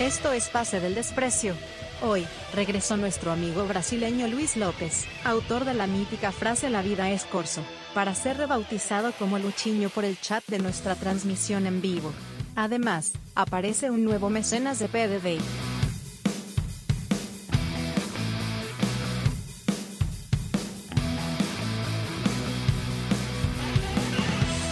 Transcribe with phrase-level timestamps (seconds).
[0.00, 1.54] Esto es Pase del Desprecio.
[2.00, 7.26] Hoy, regresó nuestro amigo brasileño Luis López, autor de la mítica frase La vida es
[7.26, 12.14] corso, para ser rebautizado como Luchiño por el chat de nuestra transmisión en vivo.
[12.56, 15.38] Además, aparece un nuevo mecenas de PDD.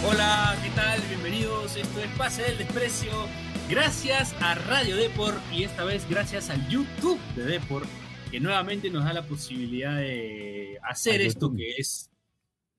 [0.08, 1.02] Hola, ¿qué tal?
[1.02, 1.76] Bienvenidos.
[1.76, 3.47] Esto es Pase del Desprecio.
[3.71, 7.86] Gracias a Radio Deport y esta vez gracias al YouTube de Deport,
[8.31, 12.11] que nuevamente nos da la posibilidad de hacer esto que es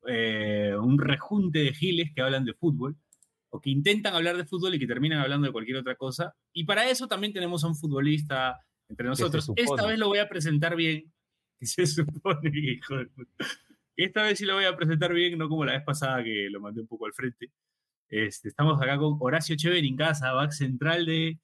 [0.07, 2.97] eh, un rejunte de giles que hablan de fútbol
[3.51, 6.33] o que intentan hablar de fútbol y que terminan hablando de cualquier otra cosa.
[6.53, 9.51] Y para eso también tenemos a un futbolista entre nosotros.
[9.55, 11.13] Esta vez lo voy a presentar bien,
[11.59, 13.45] que se supone, hijo de puta.
[13.95, 16.59] Esta vez sí lo voy a presentar bien, no como la vez pasada que lo
[16.59, 17.51] mandé un poco al frente.
[18.09, 21.39] Este, estamos acá con Horacio Chever en casa, back central de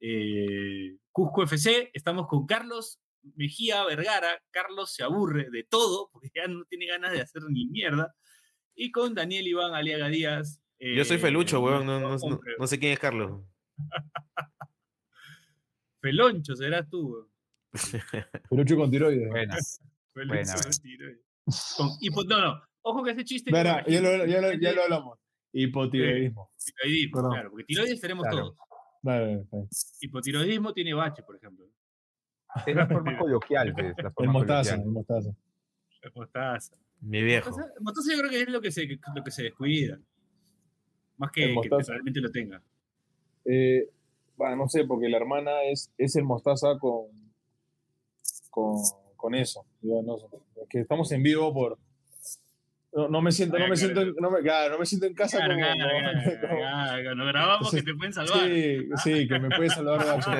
[0.00, 1.90] eh, Cusco FC.
[1.94, 3.00] Estamos con Carlos
[3.36, 4.42] Mejía Vergara.
[4.50, 8.14] Carlos se aburre de todo porque ya no tiene ganas de hacer ni mierda.
[8.74, 10.60] Y con Daniel Iván Aliaga Díaz.
[10.78, 11.86] Eh, Yo soy Felucho, weón.
[11.86, 13.42] No, no, no, no, sé quién es Carlos.
[16.00, 17.30] Feloncho serás tú, weón.
[18.48, 19.28] Felucho con tiroides.
[19.28, 19.82] Buenas.
[20.12, 21.20] Felucho con tiroides.
[21.76, 22.62] Con no, no.
[22.82, 23.50] Ojo que ese chiste.
[23.50, 23.62] Ya
[24.00, 25.18] lo, ya, lo, ya lo hablamos.
[25.52, 26.50] Hipotiroidismo.
[26.64, 27.32] Tiroidismo, Perdón.
[27.32, 28.38] claro, porque tiroides tenemos Claro.
[28.52, 28.56] todos.
[29.02, 29.68] Vale, bien.
[30.00, 31.66] Hipotiroidismo tiene bache, por ejemplo.
[32.66, 34.86] Es la forma coloquial, pues, la El forma mostaza, coloquial.
[34.86, 35.30] el mostaza.
[36.14, 36.76] Mostaza.
[37.00, 37.50] Mi viejo.
[37.50, 39.98] Mostaza, mostaza yo creo que es lo que se, lo que se descuida.
[41.16, 41.92] Más que, El que mostaza.
[41.92, 42.62] realmente lo tenga.
[43.44, 43.88] Eh,
[44.36, 47.06] bueno, no sé, porque la hermana es, es el mostaza con,
[48.50, 48.76] con,
[49.16, 49.64] con eso.
[49.82, 50.26] Yo no sé,
[50.62, 51.78] es que estamos en vivo por.
[52.92, 55.14] No, no me siento, no me siento, en- no me, claro, no me siento en
[55.14, 58.48] casa Claro, como, claro, como- claro, como- claro, Cuando grabamos que Entonces, te pueden salvar.
[58.48, 58.88] Sí,
[59.20, 60.30] sí, que me puede salvar Gacho.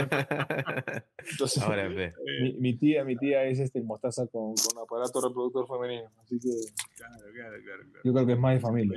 [1.30, 2.12] Entonces, Ahora ve.
[2.42, 6.10] Mi, mi tía, mi tía es este mostaza con, con aparato reproductor femenino.
[6.22, 6.50] Así que
[6.96, 8.00] claro, claro, claro, claro.
[8.04, 8.96] yo creo que es más de familia.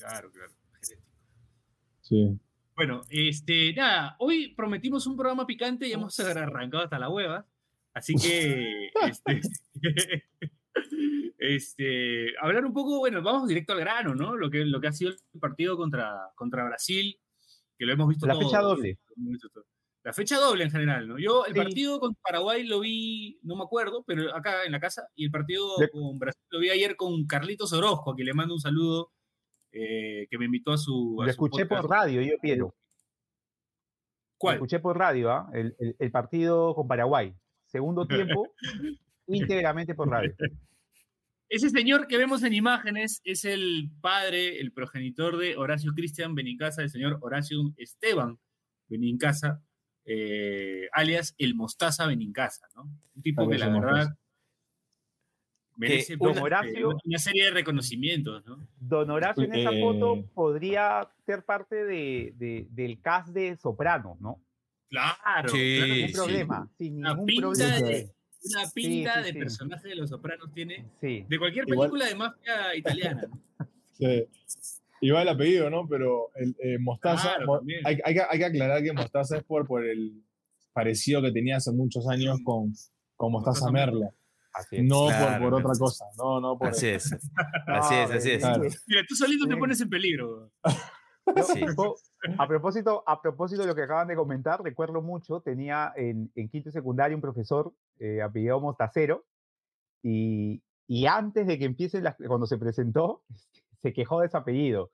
[0.00, 0.52] Claro, claro.
[2.00, 2.38] Sí.
[2.76, 7.46] Bueno, este, nada, hoy prometimos un programa picante y hemos arrancado hasta la hueva.
[7.92, 9.40] Así que, este,
[11.38, 14.36] este, hablar un poco, bueno, vamos directo al grano, ¿no?
[14.36, 17.18] Lo que, lo que ha sido el partido contra, contra Brasil,
[17.76, 18.42] que lo hemos visto La todo.
[18.42, 18.98] fecha doble.
[19.16, 19.64] lo.
[20.04, 21.18] La fecha doble en general, ¿no?
[21.18, 21.58] Yo el Sí.
[21.60, 25.30] partido con Paraguay lo vi, no me acuerdo, pero acá en la casa, y el
[25.30, 29.12] partido con Brasil lo vi ayer con Carlitos Orozco, a quien le mando un saludo,
[29.72, 31.16] eh, que me invitó a su...
[31.20, 32.66] a Lo su escuché por radio, yo, Piero.
[32.66, 32.74] Lo
[34.36, 34.54] ¿Cuál?
[34.56, 35.48] escuché por radio, ¿ah?
[35.54, 37.34] el, el- el partido con Paraguay.
[37.64, 38.06] Segundo
[38.42, 38.52] tiempo,
[39.26, 40.34] íntegramente por radio.
[41.54, 46.82] Ese señor que vemos en imágenes es el padre, el progenitor de Horacio Cristian Benincasa,
[46.82, 48.38] el señor Horacio Esteban
[48.88, 49.62] Benincasa,
[50.04, 52.90] eh, alias el Mostaza Benincasa, ¿no?
[53.14, 54.16] Un tipo que la verdad
[55.76, 58.66] merece Don Horacio- eh, una serie de reconocimientos, ¿no?
[58.78, 64.16] Don Horacio en esa Eh, foto podría ser parte de, de- del cast de Soprano,
[64.20, 64.40] ¿no?
[64.88, 66.12] Claro, Sí, claro Sin sí.
[66.12, 67.76] problema, sin ningún problema.
[67.88, 68.13] de,
[68.44, 69.38] una pinta sí, de sí.
[69.38, 71.24] personaje de los sopranos tiene, Sí.
[71.28, 73.22] de cualquier Igual- película de mafia italiana.
[73.96, 74.26] Sí.
[75.02, 75.86] Iba el apellido, ¿no?
[75.86, 77.80] Pero el eh, Mostaza, Claro, mo- también.
[77.86, 80.20] hay, hay que, hay que aclarar que Mostaza es por, por el
[80.72, 82.72] parecido que tenía hace muchos años con,
[83.14, 84.10] con Mostaza Mostaza Merlo.
[84.52, 84.84] Así es.
[84.84, 86.04] No Claro, por, por otra cosa.
[86.18, 87.10] No, no por Así es.
[87.12, 87.18] No,
[87.74, 88.42] Así es, así es.
[88.42, 88.62] Claro.
[88.88, 90.50] Mira, tú solito te pones en peligro.
[91.26, 91.64] Sí.
[92.38, 96.48] a, propósito, a propósito de lo que acaban de comentar, recuerdo mucho, tenía en, en
[96.48, 99.24] quinto y secundario un profesor eh, apellido Mostacero
[100.02, 103.22] y, y antes de que empiece, cuando se presentó,
[103.80, 104.90] se quejó de ese apellido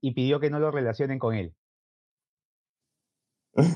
[0.00, 1.54] y pidió que no lo relacionen con él.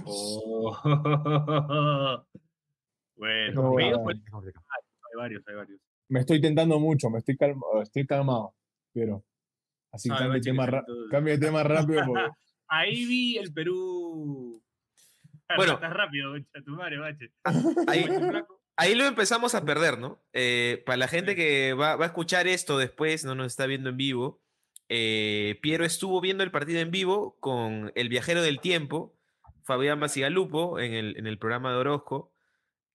[0.07, 0.77] Oh.
[3.17, 4.23] bueno, No, apellidos, bueno.
[4.33, 5.81] hay varios, hay varios.
[6.09, 8.55] Me estoy tentando mucho, me estoy, calma, estoy calmado.
[8.95, 9.23] Pero
[9.93, 10.67] así No, Bache, tema
[11.11, 12.03] cambio de tema rápido.
[12.07, 12.23] porque-
[12.71, 14.63] Ahí vi el Perú.
[15.57, 15.75] Bueno.
[15.75, 16.35] Estás rápido,
[16.65, 17.31] tu madre, bache.
[17.89, 18.05] Ahí,
[18.77, 20.23] ahí lo empezamos a perder, ¿no?
[20.35, 23.89] Eh, para la gente que va, va a escuchar esto después, no nos está viendo
[23.89, 24.43] en vivo,
[24.91, 29.15] eh, Piero estuvo viendo el partido en vivo con el viajero del tiempo,
[29.65, 32.33] Fabián Basigalupo, en el, en el programa de Orozco.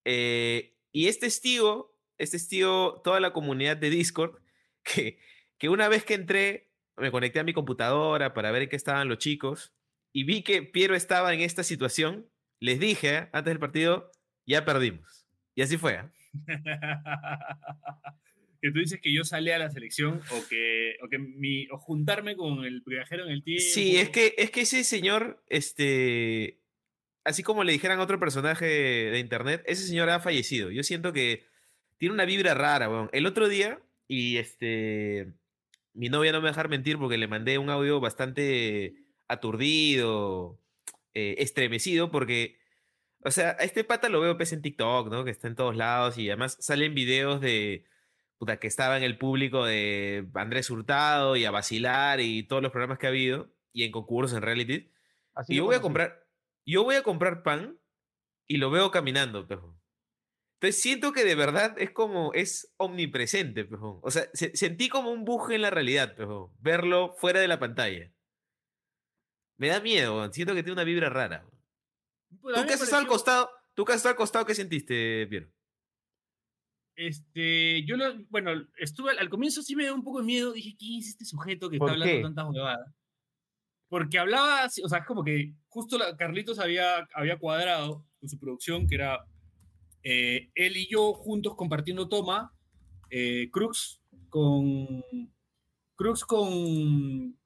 [0.05, 4.37] eh, y es testigo, es testigo toda la comunidad de Discord,
[4.83, 5.17] que,
[5.57, 9.07] que una vez que entré, me conecté a mi computadora para ver en qué estaban
[9.07, 9.73] los chicos,
[10.11, 12.29] y vi que Piero estaba en esta situación,
[12.59, 13.29] les dije ¿eh?
[13.33, 14.11] antes del partido,
[14.45, 15.25] ya perdimos.
[15.55, 15.93] Y así fue.
[15.93, 16.03] ¿eh?
[18.61, 21.77] que tú dices que yo salí a la selección o que, o que mi, o
[21.77, 23.61] juntarme con el viajero en el tiempo.
[23.61, 26.61] Sí, es que, es que ese señor, este,
[27.25, 30.71] así como le dijeran a otro personaje de internet, ese señor ha fallecido.
[30.71, 31.45] Yo siento que
[31.97, 33.09] tiene una vibra rara, weón.
[33.11, 35.33] El otro día, y este,
[35.93, 38.95] mi novia no me va a dejar mentir porque le mandé un audio bastante
[39.27, 40.59] aturdido,
[41.13, 42.57] eh, estremecido, porque,
[43.23, 45.23] o sea, a este pata lo veo pues en TikTok, ¿no?
[45.23, 47.85] Que está en todos lados y además salen videos de,
[48.37, 52.71] puta, que estaba en el público de Andrés Hurtado y a vacilar y todos los
[52.71, 54.91] programas que ha habido y en concursos, en reality.
[55.33, 56.25] Así Y yo voy a comprar,
[56.65, 57.79] yo voy a comprar pan
[58.47, 59.79] y lo veo caminando, pejo.
[60.63, 63.99] Entonces siento que de verdad es como, es omnipresente, pejo.
[64.01, 66.53] O sea, se- sentí como un buje en la realidad, pejo.
[66.61, 68.09] Verlo fuera de la pantalla.
[69.57, 71.45] Me da miedo, siento que tiene una vibra rara.
[72.39, 75.27] Pues, Tú me has estado al pareció- costado, tú que has al costado, ¿qué sentiste,
[75.27, 75.49] Piero?
[76.95, 80.53] Este, yo lo, bueno, estuve al, al comienzo sí me dio un poco de miedo,
[80.53, 82.21] dije, ¿quién es este sujeto que ¿Por está hablando qué?
[82.23, 82.93] tantas huevadas?
[83.89, 88.29] Porque hablaba, así, o sea, es como que justo la- Carlitos había, había cuadrado con
[88.29, 89.19] su producción, que era
[90.03, 92.53] eh, él y yo juntos compartiendo toma,
[93.09, 95.03] eh, Crux con
[95.95, 97.37] Crux con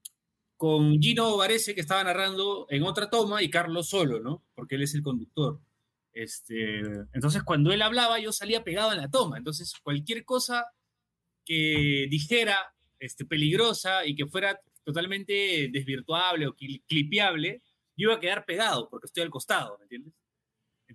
[0.57, 4.43] con Gino Varese que estaba narrando en otra toma y Carlos solo, ¿no?
[4.55, 5.59] Porque él es el conductor.
[6.13, 6.79] Este,
[7.13, 9.37] entonces, cuando él hablaba, yo salía pegado en la toma.
[9.37, 10.65] Entonces, cualquier cosa
[11.45, 12.57] que dijera
[12.97, 17.61] este, peligrosa y que fuera totalmente desvirtuable o cli- clipeable,
[17.95, 20.13] yo iba a quedar pegado porque estoy al costado, ¿me entiendes?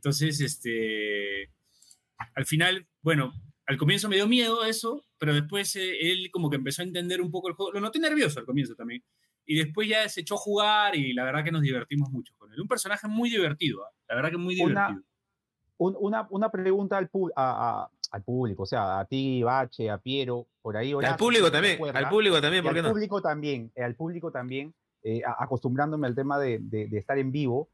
[0.02, 1.48] Entonces, este,
[2.34, 3.32] al final, bueno,
[3.66, 7.20] al comienzo me dio miedo eso, pero después eh, él como que empezó a entender
[7.20, 7.70] un poco el juego.
[7.70, 9.04] Lo noté nervioso al comienzo también.
[9.46, 12.52] Y después ya se echó a jugar y la verdad que nos divertimos mucho con
[12.52, 12.60] él.
[12.60, 13.90] Un personaje muy divertido, ¿ah?
[14.08, 15.04] la verdad que muy Una- divertido.
[15.78, 19.98] Un- una, una pregunta al, a- a- al público, o sea, a ti, Bache, a
[19.98, 20.90] Piero, por ahí.
[20.90, 22.88] Al Horacio, público si te también, al público también, ¿por al qué no?
[22.90, 27.32] público también, eh, al público también, eh, acostumbrándome al tema de, de- de estar en
[27.32, 27.68] vivo,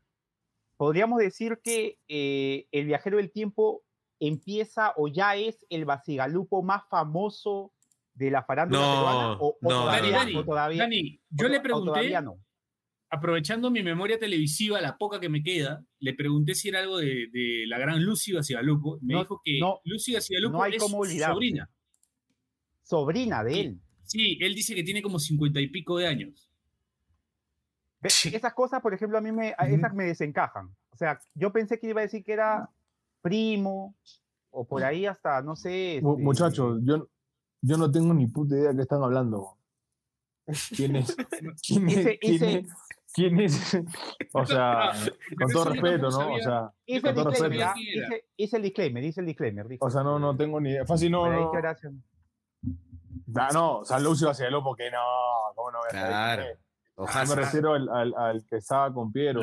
[0.78, 3.82] podríamos decir que eh, el viajero del tiempo
[4.20, 7.74] empieza o ya es el basigalupo más famoso
[8.14, 10.10] de la farándula No, peruana o, o no, todavía.
[10.12, 12.40] Dani, o todavía, Dani, yo o le pregunté, todavía no.
[13.10, 17.28] aprovechando mi memoria televisiva, la poca que me queda, le pregunté si era algo de,
[17.32, 18.98] de la gran Lucy Basigalupo.
[19.02, 21.70] Me No, dijo que no, Lucy Basigalupo no hay es su sobrina.
[22.82, 23.60] Sobrina de Sí.
[23.60, 23.80] él.
[24.02, 26.47] Sí, él dice que tiene como cincuenta y pico de años.
[28.04, 28.34] Sí.
[28.34, 30.74] Esas cosas, por ejemplo, a mí me, esas me desencajan.
[30.90, 32.70] O sea, yo pensé que iba a decir que era
[33.20, 33.94] primo
[34.50, 35.96] o por ahí hasta, no sé.
[35.96, 37.08] Este, Muchachos, yo,
[37.60, 39.56] yo no tengo ni puta idea de qué están hablando.
[40.74, 41.16] ¿Quién es?
[41.66, 41.96] ¿Quién es?
[41.98, 42.72] Ese- ¿Quién ese- es?
[43.12, 43.78] ¿Quién es?
[44.32, 44.92] O sea,
[45.38, 46.34] con todo respeto, ¿no?
[46.34, 47.64] O sea, Hice con todo respeto.
[47.64, 47.74] ¿ah?
[48.36, 49.66] hice, el disclaimer, hice el disclaimer.
[49.80, 50.86] o sea, no, no tengo ni idea.
[50.86, 51.50] Fácil, no, no.
[53.34, 54.98] Ah, no, San Lucio hacia Lupo, que no,
[55.54, 56.44] ¿cómo no voy a saber Claro.
[57.00, 57.24] Ojalá.
[57.24, 59.40] No me refiero al, al, al que estaba con Piero,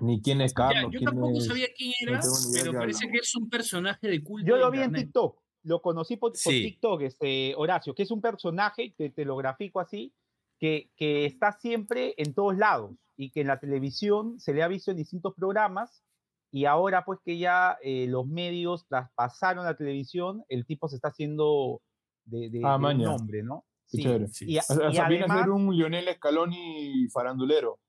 [0.00, 1.46] ni quién es Ya, Carlos, yo quién tampoco es...
[1.46, 2.20] sabía quién era,
[2.52, 3.12] pero parece habla.
[3.12, 4.46] que es un personaje de culto.
[4.46, 4.92] Yo lo vi en.
[4.92, 6.32] TikTok, lo conocí por.
[6.32, 10.12] TikTok, este, Horacio, que es un personaje, te, te lo grafico así,
[10.58, 14.68] que, que está siempre en todos lados y que en la televisión se le ha
[14.68, 16.02] visto en distintos programas
[16.50, 20.96] y ahora pues que ya eh, los medios traspasaron a la televisión, el tipo se
[20.96, 21.80] está haciendo
[22.24, 23.64] de, de- Ah, de nombre, ¿no?
[23.88, 24.02] Sí.
[24.02, 24.26] chévere.
[24.28, 24.44] Sí.
[24.48, 27.80] Y, O sea, y viene a además, ser un Lionel Scaloni farandulero.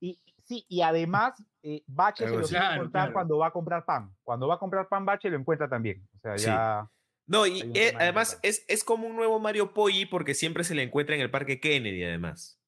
[0.00, 1.32] y, sí, y además
[1.62, 2.50] eh, Bache se Algo lo así.
[2.52, 3.12] quiere Claro, encontrar claro.
[3.14, 4.14] cuando va a comprar pan.
[4.22, 6.06] Cuando va a comprar pan, Bache lo encuentra también.
[6.16, 6.44] O sea, Sí.
[6.46, 6.90] ya...
[7.26, 10.74] No, Hay y eh, además es, es como un nuevo Mario Poggi porque siempre se
[10.74, 12.60] le encuentra en el Parque Kennedy, además.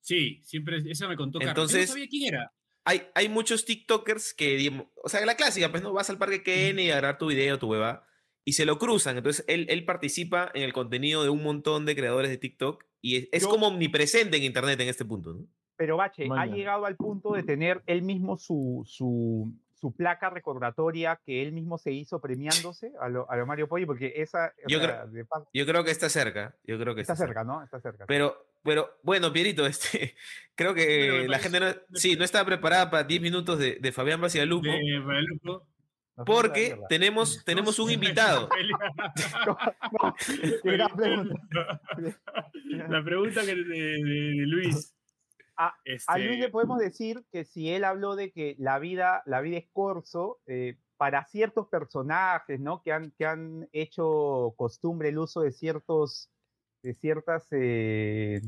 [0.00, 1.50] Sí, siempre, eso me contó Carlos.
[1.50, 2.52] Entonces- Yo no sabía quién era.
[2.86, 6.90] Hay, hay muchos TikTokers que, o sea, la clásica, pues no vas al Parque Kennedy
[6.90, 8.06] a grabar tu video, tu hueva,
[8.48, 9.18] y se lo cruzan.
[9.18, 13.16] Entonces él, él participa en el contenido de un montón de creadores de TikTok y
[13.16, 15.44] es, es Yo- como omnipresente en Internet en este punto, ¿no?
[15.76, 21.20] Pero Bache ha llegado al punto de tener él mismo su, su, su placa recordatoria
[21.26, 24.80] que él mismo se hizo premiándose a lo, a lo Mario Poggi, porque esa Yo
[24.80, 27.62] sea, de pa- Yo creo que está cerca, yo creo que está cerca, ¿no?
[27.62, 28.06] Está cerca.
[28.06, 30.14] Pero, pero bueno, Pierito, este,
[30.54, 34.22] creo que la gente no, sí, no estaba preparada para 10 minutos de, de Fabián
[34.22, 35.60] Basialupo, De.
[36.18, 38.48] La porque tenemos, tenemos un invitado.
[39.46, 40.14] No,
[40.64, 41.80] gran pregunta.
[42.88, 44.94] La pregunta que de, de- de Luis.
[45.56, 49.22] A- Este, A Luis le podemos decir que si él habló de que la vida,
[49.26, 52.82] la vida es corso, eh, para ciertos personajes, ¿no?
[52.82, 56.30] Que han, que han hecho costumbre el uso de ciertos,
[56.82, 58.40] de ciertas, eh,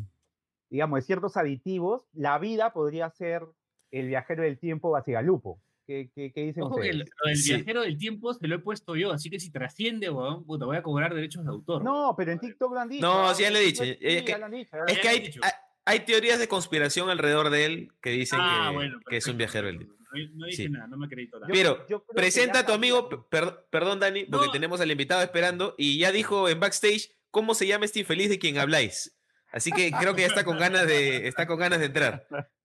[0.71, 3.45] digamos, de ciertos aditivos, la vida podría ser
[3.93, 5.61] el viajero del tiempo Basigalupo.
[5.91, 7.17] ¿Qué, qué, qué dicen Ojo que el, ustedes?
[7.25, 7.55] lo del Sí.
[7.55, 10.77] viajero del tiempo se lo he puesto yo, así que si trasciende, weón, puta, voy
[10.77, 11.83] a cobrar derechos de autor.
[11.83, 13.05] No, pero en TikTok lo han dicho.
[13.05, 13.35] No, ¿ah?
[13.35, 14.99] sí, ya le he dicho, sí, es que- ya lo han dicho, ya lo Es
[15.01, 15.41] que hay, dicho.
[15.85, 19.37] hay, teorías de conspiración alrededor de él que dicen Ah, que, bueno, que es un
[19.37, 19.97] viajero del tiempo.
[20.37, 21.53] no, dije nada, no me acredito nada.
[21.53, 26.49] Pero, presenta a tu amigo, perdón Dani, porque tenemos al invitado esperando y ya dijo
[26.49, 29.17] en backstage cómo se llama este infeliz de quien habláis.
[29.51, 32.29] Así que creo que ya está con ganas de, está con ganas de entrar.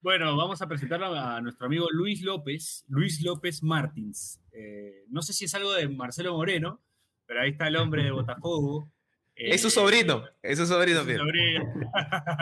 [0.00, 4.40] Bueno, vamos a presentarlo a nuestro amigo Luis López, Luis López Martins.
[4.52, 6.80] Eh, no sé si es algo de Marcelo Moreno,
[7.26, 8.90] pero ahí está el hombre de Botafogo.
[9.34, 11.02] es su eh, sobrino, es su sobrino.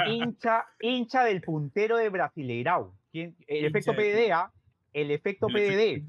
[0.06, 2.96] hincha, hincha del puntero de Brasileirao.
[3.12, 4.52] El efecto PDA,
[4.92, 6.04] el efecto PDD.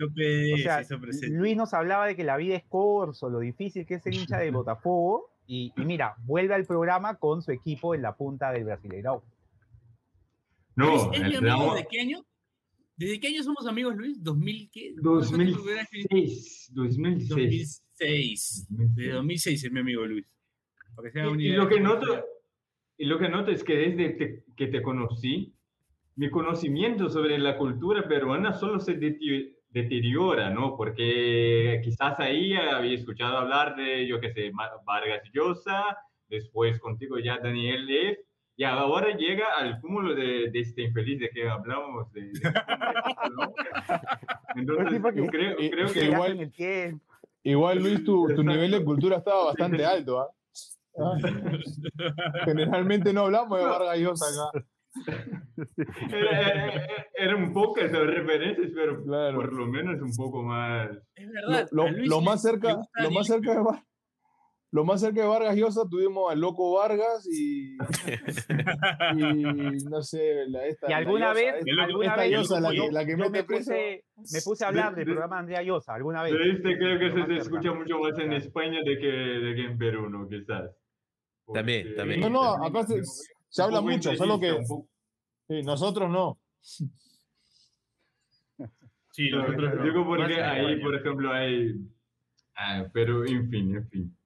[0.54, 0.82] o sea,
[1.30, 4.38] Luis nos hablaba de que la vida es corso, lo difícil que es ser hincha
[4.38, 5.32] de Botafogo.
[5.52, 9.24] Y, mira, vuelve al programa con su equipo en la punta del Brasileirao.
[10.76, 12.26] No, ¿Es, mi amigo de qué año?
[12.96, 14.22] ¿Desde qué año somos amigos, Luis?
[14.22, 14.94] ¿2000 qué?
[14.98, 16.72] 2006.
[16.74, 17.84] 2006.
[18.00, 18.68] 2006.
[18.70, 20.26] De 2006 es mi amigo Luis.
[21.38, 22.26] y, lo que noto,
[22.98, 25.54] y lo que noto es que desde que te conocí,
[26.20, 28.96] mi conocimiento sobre la cultura peruana solo se
[29.70, 30.76] deteriora, ¿no?
[30.76, 34.52] Porque quizás ahí había escuchado hablar de, yo qué sé,
[34.86, 35.98] Vargas Llosa,
[36.28, 38.20] después contigo ya Daniel Leff,
[38.60, 42.12] y ahora llega al cúmulo de, este infeliz de que hablamos.
[42.12, 42.30] De,
[44.58, 46.52] Entonces, yo creo, creo que igual,
[47.44, 50.20] igual, Luis, tu, tu nivel de cultura estaba bastante alto.
[50.20, 50.28] ¿ah?
[52.44, 54.66] Generalmente no hablamos de Vargas Llosa acá.
[56.12, 60.90] Era, era, un poco de referencias, pero por lo menos un poco más.
[61.16, 61.70] Es verdad.
[61.72, 63.64] Lo, lo más cerca, lo más cerca de
[64.72, 67.74] lo más cerca de Vargas Llosa tuvimos al Loco Vargas y,
[69.16, 70.90] y no sé, la, esta.
[70.90, 74.66] Y alguna vez, esta, alguna vez Llosa, la que, la que me, puse, me puse
[74.66, 76.34] a hablar del programa de Andrea Llosa, alguna vez.
[76.34, 80.10] este creo que se, escucha mucho más en España de que, de que en Perú,
[80.10, 80.28] ¿no?
[80.30, 80.72] Quizás.
[81.52, 82.20] también, también.
[82.20, 83.02] No, no, acá se,
[83.48, 84.56] se habla mucho, solo que
[85.48, 86.40] sí, nosotros no.
[89.12, 89.84] Sí, nosotros no.
[89.84, 91.74] Digo porque ahí, por ejemplo, hay...
[92.56, 94.19] Ah, pero, en fin, en fin.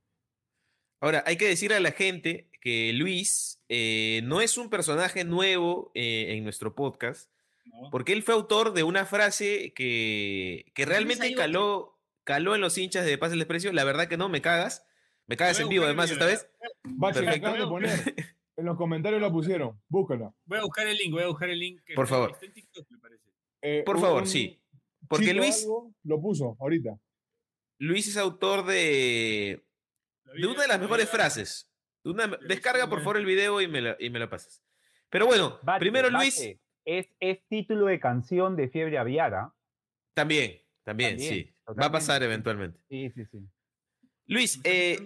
[1.04, 5.92] Ahora, hay que decirle a la gente que Luis eh, no es un personaje nuevo
[5.96, 7.30] eh, en nuestro podcast,
[7.92, 13.06] porque él fue autor de una frase que, que realmente caló, caló en los hinchas
[13.06, 13.74] de Paz el Desprecio.
[13.74, 14.86] La verdad que no, me cagas.
[15.28, 16.48] Me cagas en vivo, además, esta vez.
[16.84, 18.16] de poner.
[18.56, 19.82] En los comentarios la pusieron.
[19.90, 20.32] Búscala.
[20.46, 21.82] Voy a buscar el link, voy a buscar el link.
[21.96, 22.38] Por favor.
[23.62, 24.62] Eh, Por favor, sí.
[25.10, 25.68] Porque Luis.
[26.04, 26.98] Lo puso ahorita.
[27.80, 29.66] Luis es autor de
[30.34, 31.70] de una de las mejores frases.
[32.04, 34.64] Una, descarga por favor el video y me la, y me la pasas.
[35.10, 36.42] Pero bueno, primero Luis.
[36.86, 39.54] Es, es título de canción de Fiebre Aviara.
[40.14, 41.54] También, también, sí.
[41.80, 42.80] Va a pasar eventualmente.
[42.90, 43.40] Sí, sí, sí.
[44.26, 45.00] Luis, eh,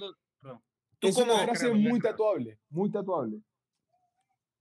[0.99, 1.35] tú como.
[1.35, 3.41] Una frase muy tatuable, muy tatuable.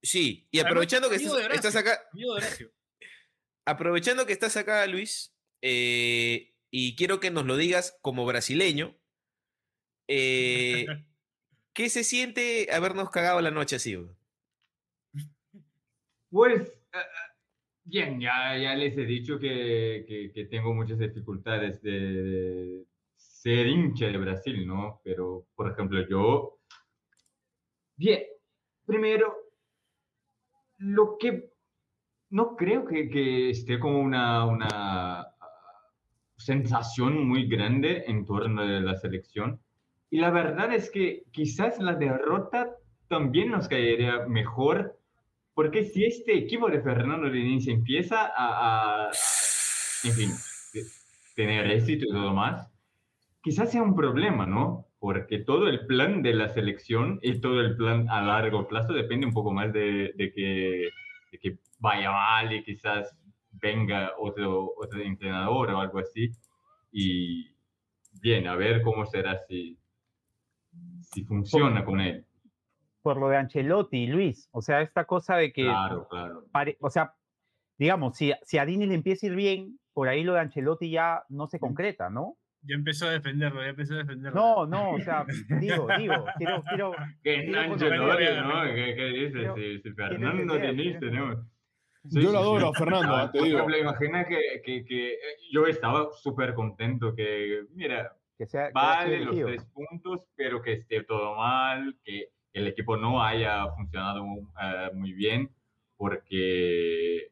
[0.03, 1.99] Sí, y aprovechando que estás, acá.
[3.65, 8.97] Aprovechando que estás acá, Luis, eh, y quiero que nos lo digas como brasileño,
[10.09, 10.87] eh,
[11.77, 13.99] ¿Qué se siente habernos cagado la noche así?
[16.31, 16.99] Pues, eh,
[17.85, 24.17] bien, ya, ya les he dicho que, que, tengo muchas dificultades de, ser hincha de
[24.17, 25.03] Brasil, ¿no?
[25.05, 26.61] Pero, por ejemplo, yo...
[27.97, 28.23] Bien,
[28.87, 29.37] primero,
[30.79, 31.53] lo que...
[32.31, 35.27] No creo que, que esté como una, una
[36.39, 39.61] sensación muy grande en torno de la selección
[40.11, 42.77] y la verdad es que quizás la derrota
[43.09, 44.99] también nos caería mejor,
[45.55, 49.11] porque si este equipo de Fernando Diniz empieza a,
[50.05, 50.31] en fin,
[51.35, 52.71] tener éxito y todo más,
[53.43, 54.87] quizás sea un problema, ¿no?
[54.99, 59.27] Porque todo el plan de la selección y todo el plan a largo plazo depende
[59.27, 60.89] un poco más de, que,
[61.33, 63.17] de que vaya mal y quizás
[63.53, 66.31] venga otro, otro entrenador o algo así.
[66.91, 67.51] Y
[68.21, 69.79] bien, a ver cómo será si,
[71.13, 72.27] si funciona con él.
[73.03, 75.63] Por lo de Ancelotti, Luis, o sea, esta cosa de que...
[75.63, 76.45] Claro, claro.
[76.81, 77.15] o sea,
[77.79, 80.91] digamos, si, si a Dini le empieza a ir bien, por ahí lo de Ancelotti
[80.91, 82.37] ya no se concreta, ¿no?
[82.63, 84.41] Ya empezó a defenderlo, ya empezó a defenderlo.
[84.41, 85.25] No, no, o sea,
[85.61, 86.93] digo, digo, quiero, quiero.
[87.23, 88.65] Que Ancelotti, ¿no?
[88.75, 89.53] ¿Qué, qué dices?
[89.55, 91.39] Si, si Fernando Diniz tenemos.
[92.05, 93.71] yo lo adoro, Fernando, te digo.
[93.71, 95.17] Imagina que, que, que
[95.53, 101.03] yo estaba súper contento que, mira, que sea, vale los tres puntos, pero que esté
[101.05, 104.25] todo mal, que el equipo no haya funcionado
[104.63, 105.51] eh, muy bien,
[105.97, 107.31] porque eh,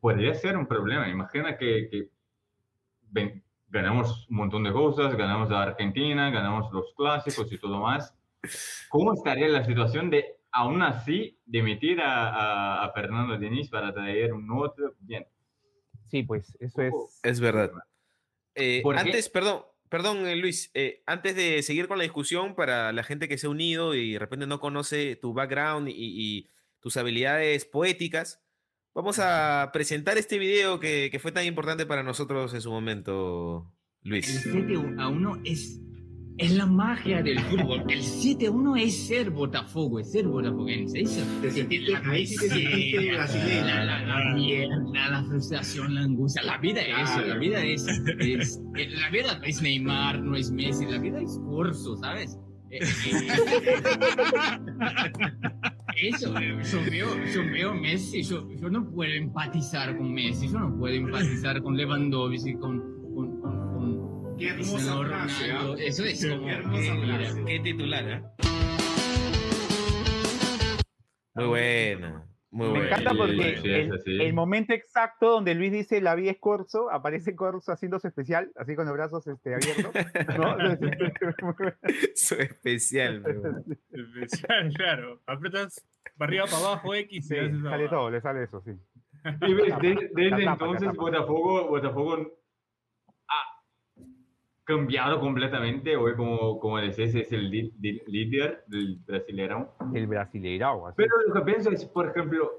[0.00, 1.08] podría ser un problema.
[1.08, 7.58] Imagina que, que ganamos un montón de cosas, ganamos a Argentina, ganamos los clásicos y
[7.58, 8.14] todo más.
[8.88, 14.32] ¿Cómo estaría la situación de, aún así, demitir a, a, a Fernando Diniz para traer
[14.32, 14.94] un otro?
[15.00, 15.26] Bien,
[16.08, 17.20] Sí, pues eso es.
[17.22, 17.70] Es verdad.
[18.56, 23.04] Eh, antes, perdón, perdón, eh, Luis, eh, antes de seguir con la discusión, para la
[23.04, 26.96] gente que se ha unido y de repente no conoce tu background y, y tus
[26.96, 28.42] habilidades poéticas,
[28.94, 33.72] vamos a presentar este video que, que fue tan importante para nosotros en su momento,
[34.02, 34.40] El Luis.
[34.42, 35.80] 7 a 1 es,
[36.38, 37.84] es la magia del fútbol.
[37.88, 41.04] El 7 a 1 es ser Botafogo, es ser botafoguense.
[41.06, 43.64] Sentiste- La ahí sí te sentiste brasileño.
[43.66, 46.42] La, la, la mierda, la frustración, la angustia.
[46.42, 47.86] La vida es eso, la vida es,
[48.18, 52.38] es- eh, La vida no es Neymar, no es Messi, la vida es Corso, ¿sabes?
[52.70, 53.28] Eh, eh,
[56.02, 60.76] Eso, yo veo, yo veo Messi, yo, yo no puedo empatizar con Messi, yo no
[60.76, 62.82] puedo empatizar con Lewandowski, con
[64.38, 65.74] Qué hermosa frase, ¿ah?
[65.78, 66.46] Eso es como...
[66.46, 67.44] Qué hermosa eh, mira.
[67.46, 68.22] Qué titular, ¿eh?
[71.34, 72.86] Muy buena, muy Me buena.
[72.86, 77.72] encanta porque sí, el, momento exacto donde Luis dice la vida es Corso, aparece Corso
[77.72, 79.92] haciendo su especial, así con los brazos este, abiertos.
[80.38, 80.56] ¿no?
[82.14, 83.64] Su especial, bro.
[83.90, 85.20] Especial, claro.
[85.26, 87.28] Apretas para arriba, para abajo, X.
[87.28, 88.72] Sí, y haces sale todo, le sale eso, sí.
[89.46, 90.92] Y desde entonces.
[90.94, 92.45] Botafogo, Botafogo
[94.66, 95.96] cambiado completamente.
[95.96, 99.68] Hoy, como, como decís, es el líder del Brasileirão.
[99.94, 100.06] El.
[100.96, 102.50] Pero lo que pienso es, por ejemplo,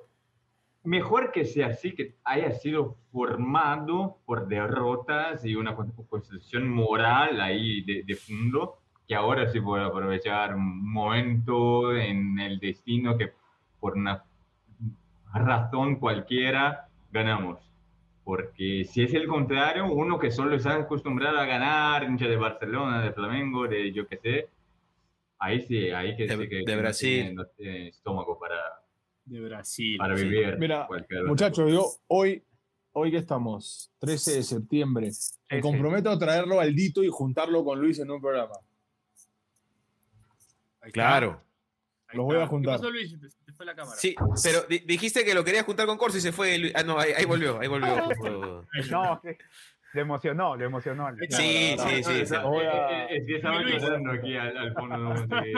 [0.84, 7.42] mejor que sea así, que haya sido formado por derrotas y una con- construcción moral
[7.42, 13.34] ahí de, de fondo, que ahora sí puede aprovechar un momento en el destino que
[13.80, 14.24] por una
[15.34, 17.67] razón cualquiera ganamos.
[18.28, 23.02] Porque si es el contrario, uno que solo está acostumbrado a ganar, hincha de Barcelona,
[23.02, 24.50] de Flamengo, de yo qué sé,
[25.40, 27.10] ahí sí, ahí que De- sí que de que no Brasil.
[27.22, 28.58] tiene- no tiene estómago para,
[29.24, 29.96] De Brasil.
[29.98, 30.26] para Sí.
[30.26, 30.58] vivir.
[30.60, 30.90] Mira,
[31.26, 32.44] Muchachos, yo hoy,
[32.92, 35.10] hoy que estamos, 13 de septiembre,
[35.50, 38.56] me comprometo a traerlo al Dito y juntarlo con Luis en un programa.
[40.82, 41.42] Ahí Claro.
[42.12, 42.76] Los voy a juntar.
[42.76, 43.16] ¿Qué pasó, Luis?
[43.58, 43.98] Te, te fue la cámara.
[43.98, 46.72] Sí, pero di- dijiste que lo querías juntar con Corso y se fue.
[46.76, 47.96] Ah, no, ahí, ahí volvió, ahí volvió.
[48.92, 49.38] No, que-
[49.94, 51.08] lo emocionó, lo emocionó.
[51.30, 52.20] Sí, No, sí, no, sí.
[52.20, 52.34] no, sí.
[52.34, 53.82] no, Voy a- Es que estaba Luis.
[53.82, 54.98] llorando aquí al, al fondo.
[54.98, 55.54] No, de-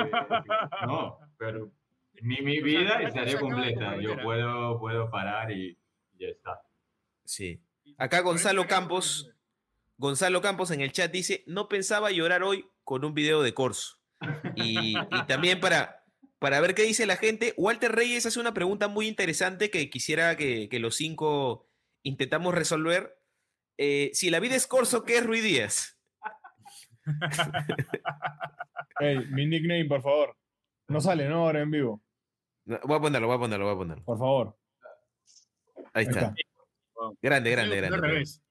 [0.85, 1.71] no, pero
[2.21, 3.97] mi, mi vida estaría completa.
[3.99, 4.19] Yo ¿ah?
[4.23, 5.77] puedo, puedo parar y
[6.19, 6.61] ya está.
[7.25, 7.61] Sí.
[7.97, 9.31] Acá Gonzalo Campos,
[9.97, 13.97] Gonzalo Campos en el chat dice, no pensaba llorar hoy con un video de Corso.
[14.55, 15.98] Y, y también para,
[16.39, 20.35] para ver qué dice la gente, Walter Reyes hace una pregunta muy interesante que quisiera
[20.37, 21.67] que, que los cinco
[22.03, 23.17] intentamos resolver.
[23.77, 25.97] Eh, si la vida es Corso, ¿qué es Rui Díaz?
[28.99, 30.35] Ey, mi nickname, por favor.
[30.87, 31.45] No sale, ¿no?
[31.45, 32.01] Ahora en vivo.
[32.65, 34.03] No, Voy a ponerlo, voy a ponerlo, voy a ponerlo.
[34.03, 34.57] Por favor.
[35.75, 36.19] Ahí Ahí está.
[36.19, 36.33] está.
[37.21, 38.07] Grande, grande, Al grande.
[38.07, 38.41] revés.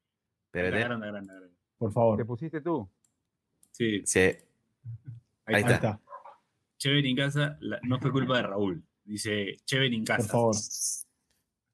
[0.47, 0.79] Espérate.
[0.85, 1.57] Grande, grande, grande.
[1.77, 2.27] Por ¿Te favor.
[2.27, 2.91] pusiste tú?
[3.73, 4.21] Sí, Sí.
[4.21, 5.75] Ahí Ahí está.
[5.75, 6.01] está.
[6.79, 8.85] Chévere en casa, la- no fue culpa de Raúl.
[9.05, 10.23] Dice Chévere en casa.
[10.23, 10.57] Por favor.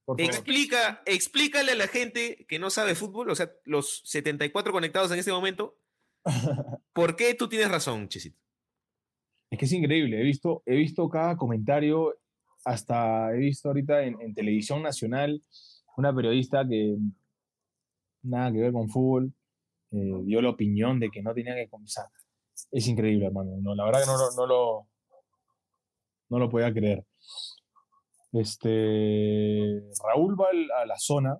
[0.04, 0.34] Por favor.
[0.34, 5.18] Explica, explícale a la gente que no sabe fútbol, o sea, los 74 conectados en
[5.18, 5.78] este momento,
[6.92, 8.38] ¿por qué tú tienes razón, Chisito?
[9.50, 10.20] Es que es increíble.
[10.20, 12.18] He visto, he visto cada comentario,
[12.64, 15.42] hasta he visto ahorita en, en televisión nacional
[15.96, 16.96] una periodista que
[18.22, 19.32] nada que ver con fútbol
[19.92, 22.06] eh, dio la opinión de que no tenía que comenzar.
[22.72, 23.52] Es increíble, hermano.
[23.60, 24.88] No, la verdad que no, lo- no lo
[26.28, 27.04] no lo podía creer.
[28.32, 30.48] Este Raúl va
[30.80, 31.38] a la zona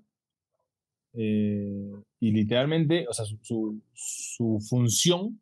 [1.14, 5.40] eh, y literalmente, o sea, su, su- función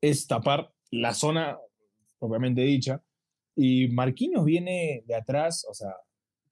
[0.00, 1.58] es tapar la zona
[2.18, 3.02] propiamente dicha.
[3.56, 5.94] Y Marquinhos viene de atrás, o sea,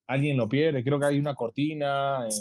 [0.06, 2.32] alguien lo pierde, creo que hay una cortina, eh,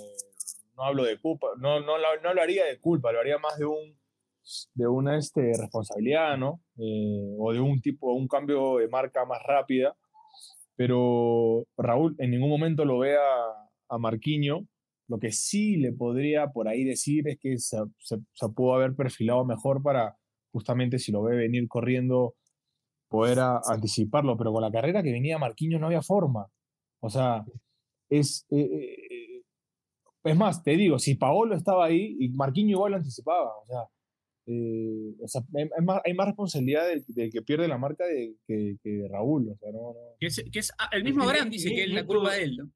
[0.76, 3.66] no hablo de culpa, no, no, no lo haría de culpa, lo haría más de
[3.66, 3.97] un
[4.74, 6.62] de una este, responsabilidad, ¿no?
[6.78, 9.96] Eh, o de un tipo, un cambio de marca más rápida.
[10.76, 14.62] Pero Raúl en ningún momento lo ve a, a Marquinhos.
[15.08, 19.46] Lo que sí le podría por ahí decir es que se, se- pudo haber perfilado
[19.46, 20.18] mejor para
[20.52, 22.36] justamente si lo ve venir corriendo
[23.10, 26.48] poder a- anticiparlo, pero con la carrera que venía Marquinhos no había forma.
[27.00, 27.44] O sea,
[28.10, 29.42] es, eh, eh,
[30.24, 33.80] es más, te digo, si Paolo estaba ahí y Marquinhos igual lo anticipaba, o sea,
[34.48, 38.06] eh, o sea, hay, hay más, hay más responsabilidad del, del que pierde la marca
[38.06, 39.96] de, que, que de Raúl, o sea, no, no.
[40.20, 42.06] Que es, que es- ah, el mismo Es que Abraham ni- dice que es la
[42.06, 42.72] culpa de él, ¿no?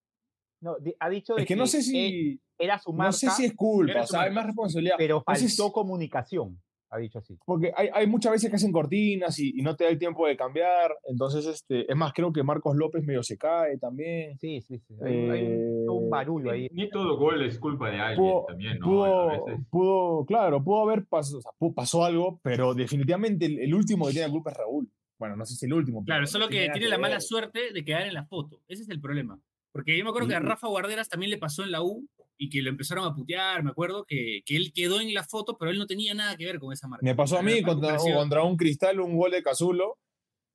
[0.63, 3.29] No, ha dicho de Es que no sé él- si, era su marca, no sé
[3.31, 4.95] si es culpa, o sea, hay más responsabilidad.
[4.97, 6.61] pero No sé faltó si- comunicación.
[6.91, 7.37] Ha dicho así.
[7.45, 10.27] Porque hay, hay muchas veces que hacen cortinas y, y no te da el tiempo
[10.27, 10.93] de cambiar.
[11.07, 14.37] Entonces, este, es más, creo que Marcos López medio se cae también.
[14.39, 14.93] Sí, sí, sí.
[15.03, 16.67] Hay, hay un, todo un Eh, barullo ahí.
[16.71, 18.85] Ni todo gol es culpa de alguien Pudo, también, ¿no?
[18.85, 23.45] pudo, A veces- pudo- claro, pudo haber pasado, o sea, pu- pasó algo, pero definitivamente
[23.45, 24.89] el, el último que tiene la culpa es Raúl.
[25.17, 26.03] Bueno, no sé si el último.
[26.03, 28.59] Claro, pero solo que tiene la mala suerte de quedar en la foto.
[28.67, 29.39] Ese es el problema.
[29.71, 32.05] Porque yo me acuerdo que a Rafa Guarderas también le pasó en la U
[32.43, 35.59] y que lo empezaron a putear, me acuerdo, que, que él quedó en la foto,
[35.59, 37.05] pero él no tenía nada que ver con esa marca.
[37.05, 39.99] Me pasó a mí contra, contra un cristal, un gol de Cazulo,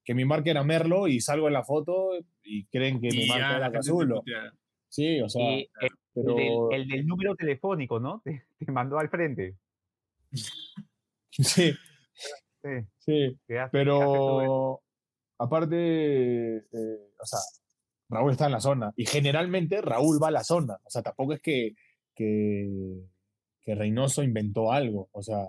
[0.04, 2.10] que mi marca era Merlo y salgo en la foto
[2.42, 4.24] y creen que mi y ya marca era Cazulo.
[4.88, 8.20] Sí, o sea, Y el, pero del, el del número telefónico, ¿no?
[8.24, 9.54] Te, te mandó al frente.
[11.30, 11.72] sí,
[12.62, 13.36] Sí, sí.
[13.70, 14.82] Pero
[15.38, 17.38] aparte, eh, o sea,
[18.08, 20.78] Raúl está en la zona y generalmente Raúl va a la zona.
[20.84, 21.72] O sea, tampoco es que,
[22.14, 22.68] que,
[23.62, 25.08] que Reynoso inventó algo.
[25.12, 25.48] O sea,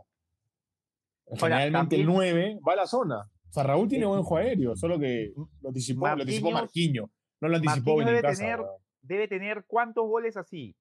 [1.35, 3.19] generalmente el también- 9 va a la zona.
[3.49, 7.11] O sea, Raúl tiene buen juego aéreo, solo que lo anticipó, lo anticipó Marquinhos- Marquinho.
[7.41, 8.71] No lo anticipó Marquinhos debe tener- weón.
[9.01, 10.75] Debe tener cuántos goles así.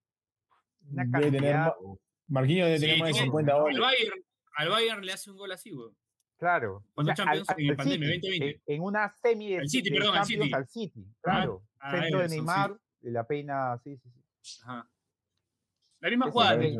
[0.90, 1.94] Una Debe tener cantidad, ma-
[2.28, 3.78] Marquinhos debe Sí, tener más de tiene- 50 al goles.
[3.80, 4.24] Bayern,
[4.56, 5.90] al Bayern le hace un gol así, güey.
[6.38, 6.84] Claro.
[6.94, 8.62] Cuando Champions en al pandemia, City, 2020.
[8.66, 10.54] En, en una semi de, Al City, de perdón, al Champions City.
[10.54, 11.62] al City, claro.
[11.80, 12.40] Ah, Centro de eso, sí.
[12.40, 14.10] Neymar, de la peina, sí, sí,
[14.42, 14.60] sí.
[14.64, 14.90] Ajá.
[16.00, 16.56] La misma jugada.
[16.56, 16.70] de.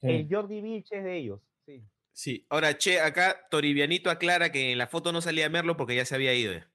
[0.00, 0.08] Sí.
[0.08, 1.84] El Jordi Vilches es de ellos, sí.
[2.12, 6.04] Sí, ahora, che, acá Toribianito aclara que en la foto no salía Merlo porque ya
[6.04, 6.52] se había ido.
[6.52, 6.68] ya.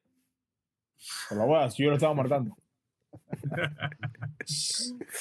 [1.29, 2.55] Por la hueá, si yo lo estaba marcando.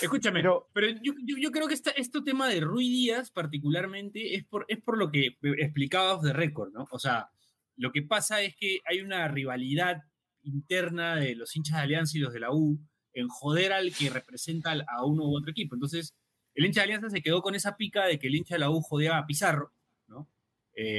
[0.02, 4.34] Escúchame, Pero- pero, yo, yo- yo creo que esta, este tema de Rui Díaz particularmente
[4.34, 6.86] es por, es por lo que explicabas de récord, ¿no?
[6.90, 7.28] O sea,
[7.76, 10.02] lo que pasa es que hay una rivalidad
[10.42, 12.78] interna de los hinchas de Alianza y los de la U
[13.14, 15.74] en joder al que representa a uno u otro equipo.
[15.74, 16.14] Entonces,
[16.54, 18.70] el hincha de Alianza se quedó con esa pica de que el hincha de la
[18.70, 19.72] U jodía a Pizarro,
[20.08, 20.28] ¿no?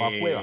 [0.01, 0.41] a Cueva.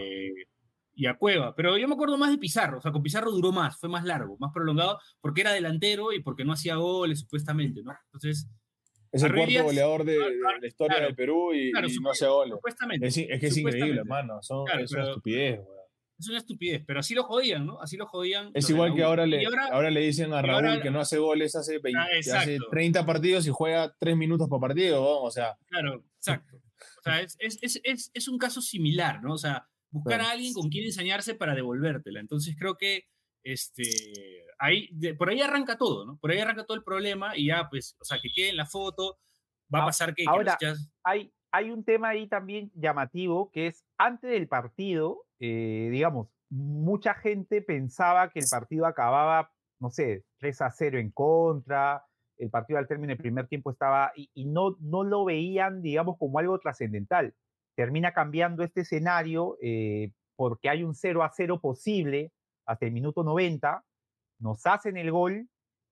[0.95, 1.55] Y a Cueva.
[1.55, 2.79] Pero yo me acuerdo más de Pizarro.
[2.79, 6.21] O sea, con Pizarro duró más, fue más largo, más prolongado, porque era delantero y
[6.23, 7.93] porque no hacía goles, supuestamente, ¿no?
[8.13, 8.47] Entonces,
[9.11, 10.19] Es el cuarto goleador de, de
[10.61, 12.55] la historia claro, del Perú y, claro, y no hace goles.
[12.55, 13.07] supuestamente.
[13.07, 14.43] Es, es que es increíble, hermano.
[14.43, 15.83] Son, Claro, es una pero- estupidez, weón.
[16.19, 17.81] Es una estupidez, pero así lo jodían, ¿no?
[17.81, 18.51] Así lo jodían.
[18.55, 21.19] Es igual que ahora le, ahora- ahora, le dicen a Raúl ahora- que no hace
[21.19, 22.17] goles hace, 20 Ah, hace
[22.55, 22.69] exacto.
[22.71, 25.03] 30 partidos y juega 3 minutos por partido.
[25.03, 26.59] weón, O sea, Claro, exacto.
[26.99, 29.33] O sea, es, es, es, es un caso similar, ¿no?
[29.35, 32.19] O sea, buscar a alguien con quien ensañarse para devolvértela.
[32.21, 33.05] Entonces creo que
[33.45, 33.85] este,
[34.59, 36.17] ahí, de- por ahí arranca todo, ¿no?
[36.19, 38.67] Por ahí arranca todo el problema y ya, pues, o sea, que quede en la
[38.67, 39.19] foto,
[39.73, 43.51] va a Ah, pasar que, que ahora- chas- hay, hay un tema ahí también llamativo
[43.51, 49.51] que es antes del partido, eh, digamos, mucha gente pensaba que el partido acababa,
[49.81, 52.05] no sé, 3 a 0 en contra,
[52.39, 56.17] el partido al término del primer tiempo estaba, y, y no, no lo veían, digamos,
[56.19, 57.35] como algo trascendental.
[57.75, 62.33] Termina cambiando este escenario eh, porque hay un 0 a 0 posible
[62.67, 63.85] hasta el minuto 90,
[64.39, 65.49] nos hacen el gol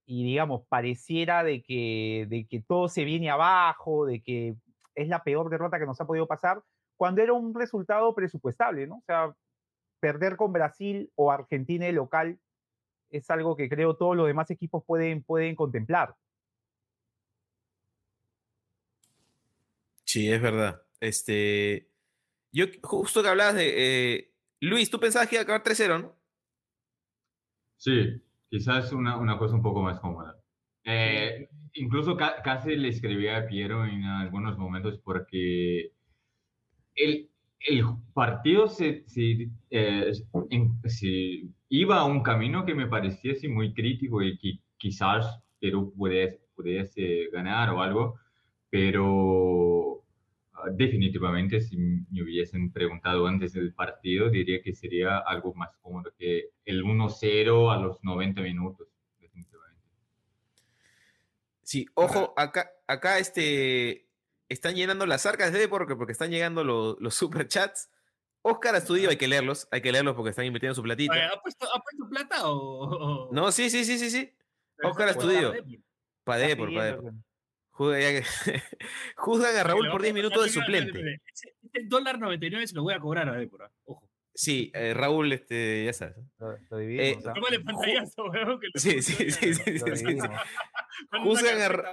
[0.06, 4.56] y digamos, pareciera de que, de que todo se viene abajo, de que
[4.94, 6.62] es la peor derrota que nos ha podido pasar,
[6.96, 8.96] cuando era un resultado presupuestable, ¿no?
[8.96, 9.34] O sea,
[10.00, 12.40] perder con Brasil o Argentina de local
[13.10, 16.14] es algo que creo todos los demás equipos pueden, pueden contemplar.
[20.04, 20.82] Sí, es verdad.
[21.00, 21.90] Este,
[22.52, 26.16] yo justo que hablabas de eh, Luis, tú pensabas que iba a acabar 3-0, ¿no?
[27.76, 30.36] Sí, quizás una, una cosa un poco más cómoda.
[30.84, 35.92] Eh, incluso ca- casi le escribí a Piero en algunos momentos porque
[36.94, 37.84] el, el
[38.14, 40.12] partido se, se, eh,
[40.86, 46.40] se iba a un camino que me pareciese muy crítico y que quizás Perú pudiese,
[46.54, 48.16] pudiese ganar o algo,
[48.70, 49.69] pero
[50.73, 56.51] definitivamente si me hubiesen preguntado antes del partido diría que sería algo más cómodo que
[56.64, 59.83] el 1-0 a los 90 minutos, definitivamente.
[61.62, 64.09] Sí, ojo, acá, acá este,
[64.49, 67.90] están llenando las arcas de porque, porque están llegando los, los superchats.
[68.42, 71.12] Oscar Estudio, hay que leerlos, hay que leerlos porque están invirtiendo su platita.
[71.12, 73.29] Oye, ¿Ha puesto, ¿Ha puesto plata o...?
[73.33, 74.33] No, sí, sí, sí, sí, sí.
[74.83, 75.53] Oscar Pues, Estudio.
[76.25, 77.12] dale,
[79.16, 81.20] Juzgan, a Raúl por 10 o sea, minutos de suplente.
[81.32, 83.70] ese dólar 99 se lo voy a cobrar a Débora.
[83.84, 84.08] Ojo.
[84.34, 86.16] Sí, eh, Raúl, este, ya sabes.
[86.38, 87.32] Lo, lo dividimos, Eh, ¿ah?
[87.34, 88.60] Tómale pantallazo, weón.
[88.60, 90.04] que lo Sí, sí, sí, sí, sí,
[91.10, 91.92] Lo Juzgan a Ra-.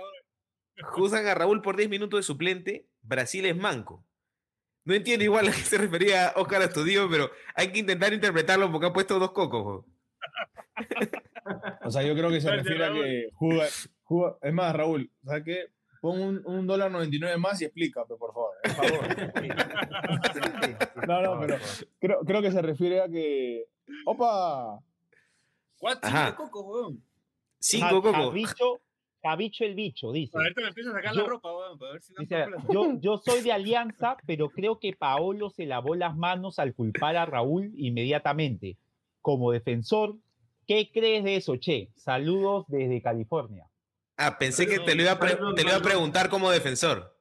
[0.83, 2.87] Juzgan a Raúl por 10 minutos de suplente.
[3.01, 4.05] Brasil es manco.
[4.85, 8.87] No entiendo igual a qué se refería Oscar Estudio, pero hay que intentar interpretarlo porque
[8.87, 9.65] ha puesto dos cocos.
[9.65, 9.85] weón.
[11.83, 13.65] o sea, yo creo que se refiere a que juega,
[14.03, 15.65] juega- Es más, Raúl, ¿sabes qué?
[16.01, 18.51] Pon un, un dólar 99 más y explica, por favor.
[18.63, 19.07] Por favor.
[21.07, 21.57] No, no, pero-.
[21.99, 23.65] Creo, creo que se refiere a que.
[24.05, 24.79] ¡Opa!
[25.77, 26.31] ¿Cuánto Ajá.
[26.31, 27.03] de coco, weón?
[27.59, 28.11] Cinco, Ja- Coco.
[28.13, 28.81] Javicho,
[29.23, 30.37] Javicho el bicho, dice.
[30.37, 33.17] Ahorita me empiezo a sacar la ropa, weón, para ver si no Dice, yo, yo
[33.17, 37.71] soy de Alianza, pero creo que Paolo se lavó las manos al culpar a Raúl
[37.77, 38.77] inmediatamente.
[39.21, 40.15] Como defensor,
[40.67, 41.89] ¿qué crees de eso, Che?
[41.95, 43.67] Saludos desde California.
[44.17, 45.91] Ah, pensé que te lo iba a, pre- Perdón, te lo iba a perdón.
[45.91, 47.15] preguntar como defensor.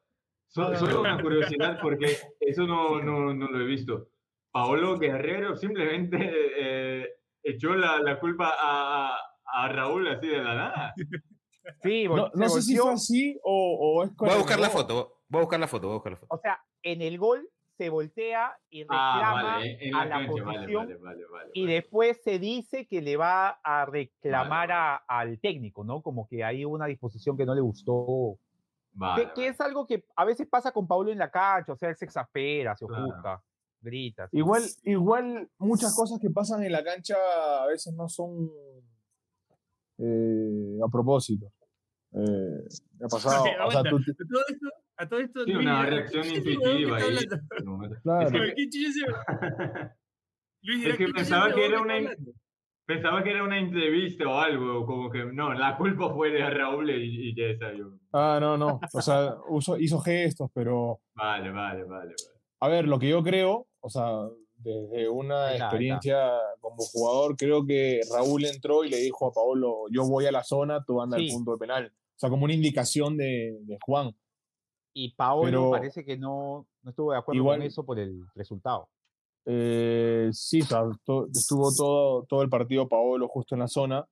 [0.49, 4.09] Solo una curiosidad, porque eso no, no, no lo he visto.
[4.51, 6.17] Paolo Guerrero simplemente
[6.59, 7.07] eh,
[7.43, 10.95] echó la, la culpa a, a- Raúl así de la nada.
[11.83, 14.71] Sí, No, no sé si fue así o, o es con Voy a buscar la
[14.71, 15.21] foto.
[15.29, 15.87] Voy a buscar la foto.
[15.89, 16.35] Voy a buscar la foto.
[16.35, 20.27] O sea, en el gol se voltea y reclama Ah, vale, en a la la
[20.27, 21.51] cancha, vale, posición vale, vale, vale.
[21.55, 21.75] y vale.
[21.75, 26.03] después se dice que le va a reclamar Vale, a- al técnico, ¿no?
[26.03, 28.39] Como que hay una disposición que no le gustó.
[28.93, 31.91] Vale, que, es algo que a veces pasa con Paulo en la cancha, o sea,
[31.91, 33.05] él se exaspera, se Claro.
[33.05, 33.43] ofusca,
[33.83, 34.27] grita.
[34.29, 34.39] sí.
[34.39, 37.15] Igual, igual muchas cosas que pasan en la cancha
[37.63, 38.51] a veces no son
[39.99, 41.53] eh, a propósito.
[42.13, 42.65] Eh,
[42.99, 43.45] me ha pasado.
[43.67, 43.99] O sea, tú-
[44.99, 47.17] A todo esto, Sí, Luis, una ¿qué reacción intuitiva ahí.
[48.03, 48.27] Claro.
[48.27, 49.91] Es que-.
[50.63, 52.33] Luis, Es que ¿qué chucha pensaba que era una- hablando?
[52.87, 56.89] Pensaba que era una entrevista o algo, como que no, la culpa fue de Raúl
[56.91, 57.99] y, y ya está yo.
[58.13, 58.79] Ah, no, no.
[58.93, 61.01] O sea, uso- hizo gestos, pero.
[61.15, 62.11] Vale, vale, vale.
[62.11, 62.15] vale.
[62.61, 64.29] A ver, lo que yo creo, o sea,
[64.59, 65.65] desde una está, está.
[65.67, 66.31] experiencia
[66.61, 70.45] como jugador, creo que Raúl entró y le dijo a Paolo, yo voy a la
[70.45, 71.33] zona, tú anda al Sí.
[71.33, 71.93] punto de penal.
[71.93, 74.13] O sea, como una indicación de, de Juan.
[74.99, 78.25] Y Paolo Pero- parece que no, no estuvo de acuerdo Igual- con eso por el
[78.35, 78.89] resultado.
[79.45, 84.07] Eh, sí, estuvo todo, todo el partido Paolo justo en la zona,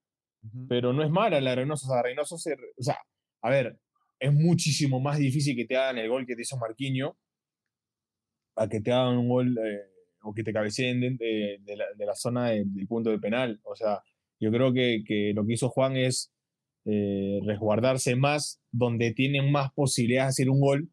[0.69, 1.87] pero no es mala la Reynoso.
[1.87, 2.53] O sea, Reynoso se.
[2.53, 2.99] O sea,
[3.43, 3.79] a ver,
[4.21, 7.17] es muchísimo más difícil que te hagan el gol que te hizo Marquinho
[8.57, 9.91] a que te hagan un gol eh,
[10.23, 13.19] o que te cabeceen de, de- de la, de la zona de- del punto de
[13.19, 13.59] penal.
[13.65, 14.03] O sea,
[14.39, 16.31] yo creo que, que lo que hizo Juan es
[16.87, 20.91] eh, resguardarse más donde tienen más posibilidades de hacer un gol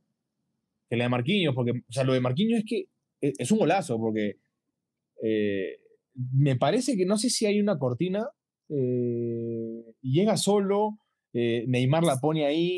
[0.89, 2.87] que la de Marquinhos, porque, o sea, lo de Marquinhos es que
[3.19, 4.37] es, es un golazo, porque
[5.23, 5.77] eh,
[6.33, 8.29] me parece que no sé si hay una cortina,
[8.69, 10.97] eh, llega solo,
[11.33, 12.77] Neymar la pone ahí,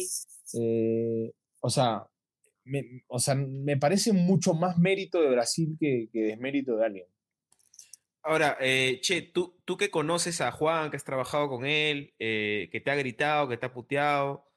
[1.62, 2.08] o sea,
[2.66, 7.06] me, o sea, me parece mucho más mérito de Brasil que, que desmérito de alguien.
[8.24, 12.70] Ahora, eh, Che, tú, tú que conoces a Juan, que has trabajado con él, eh,
[12.72, 14.50] que te ha gritado, que te ha puteado,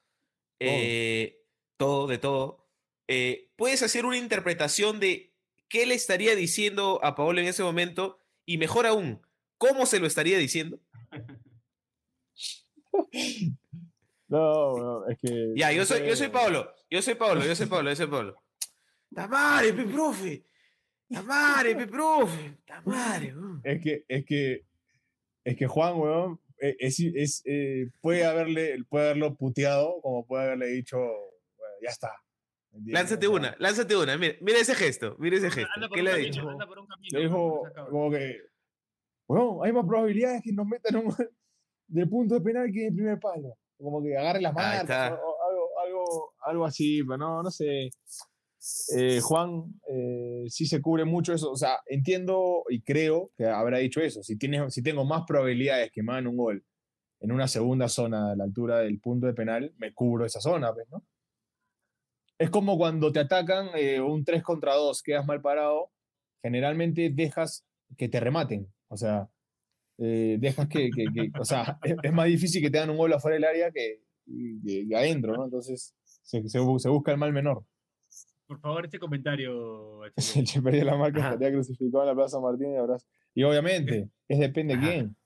[0.60, 1.44] eh,
[1.76, 2.64] todo, de todo,
[3.08, 5.34] eh, ¿puedes hacer una interpretación de
[5.68, 8.20] qué le estaría diciendo a Paolo en ese momento?
[8.44, 9.20] Y mejor aún,
[9.58, 10.78] ¿cómo se lo estaría diciendo?
[14.28, 15.52] No, no, es que...
[15.54, 18.42] Ya, yo soy, yo soy Pablo, yo soy Pablo, yo soy Pablo, yo soy Pablo.
[19.14, 20.44] ¡Tamare, pe profe!
[21.08, 22.58] ¡Tamare, pe profe!
[22.66, 23.34] ¡Tamare!
[23.34, 23.60] weón".
[23.64, 24.64] Es que, es que,
[25.44, 30.44] es que Juan, weón, eh, es, es, eh, puede, haberle, puede haberlo puteado, como puede
[30.44, 32.10] haberle dicho, bueno, ya está.
[32.84, 34.18] Lánzate una, lánzate una.
[34.18, 35.70] Mira, mira ese gesto, mira ese gesto.
[35.74, 36.58] Anda por ¿Qué un le ha dicho?
[37.12, 38.36] Le dijo, como que,
[39.28, 41.14] weón, hay más probabilidades que nos metan un
[41.88, 43.56] de punto de penal que de primer palo.
[43.78, 45.14] Como que agarre las manos, está.
[45.14, 47.90] o- o algo, algo, algo así, pero no, no sé.
[48.96, 51.50] Eh, Juan eh, sí se cubre mucho eso.
[51.50, 54.22] O sea, entiendo y creo que habrá dicho eso.
[54.22, 56.64] Si, tienes, si tengo más probabilidades que me hagan un gol
[57.20, 60.72] en una segunda zona a la altura del punto de penal, me cubro esa zona,
[60.72, 61.04] pues, ¿no?
[62.38, 65.90] Es como cuando te atacan eh, un 3 contra 2, quedas mal parado,
[66.42, 67.64] generalmente dejas
[67.96, 68.70] que te rematen.
[68.88, 69.30] O sea,
[69.98, 70.90] eh, dejas que,
[71.40, 74.02] o sea, es, más difícil que te hagan un gol afuera del área que,
[74.94, 75.44] adentro, ¿no?
[75.44, 77.64] Entonces se busca el mal menor.
[78.46, 80.04] Por favor, este comentario.
[80.04, 80.44] El HB.
[80.44, 81.32] Che perdió la marca Ajá.
[81.32, 83.06] estaría crucificado en la Plaza Martín y abrazo.
[83.34, 84.90] Y obviamente, es depende de Ajá.
[84.92, 85.16] quién.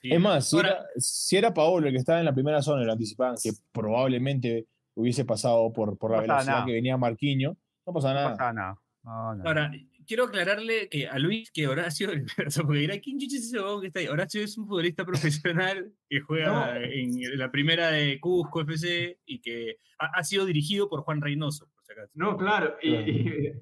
[0.00, 0.12] Sí.
[0.12, 2.84] Es más, si, Ahora, era, si era Paolo el que estaba en la primera zona
[2.84, 6.66] lo anticipaban, que probablemente hubiese pasado por, por la No velocidad nada.
[6.66, 8.30] que venía Marquinho, no pasa No nada.
[8.30, 8.78] pasa nada.
[9.02, 9.44] No, no.
[9.48, 9.72] Ahora,
[10.08, 12.08] quiero aclararle que a Luis que Horacio,
[12.66, 14.08] porque dirá, ¿quién chucha es ese que está ahí?
[14.08, 16.80] Horacio es un futbolista profesional que juega No.
[16.80, 21.68] en la primera de Cusco FC y que ha, ha sido dirigido por Juan Reynoso,
[21.74, 22.12] por si acaso.
[22.16, 23.52] No, claro, y, y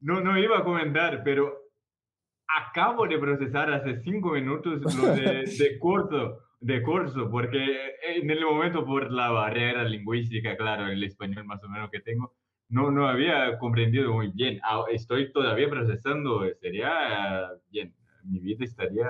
[0.00, 1.56] no, no iba a comentar, pero
[2.48, 7.58] acabo de procesar hace cinco minutos lo de, de corto, de corso, porque
[8.16, 12.34] en el momento por la barrera lingüística, claro, el español más o menos que tengo,
[12.72, 14.58] no, no había comprendido muy bien.
[14.64, 19.06] Ah, Estoy todavía procesando, sería bien, mi vida estaría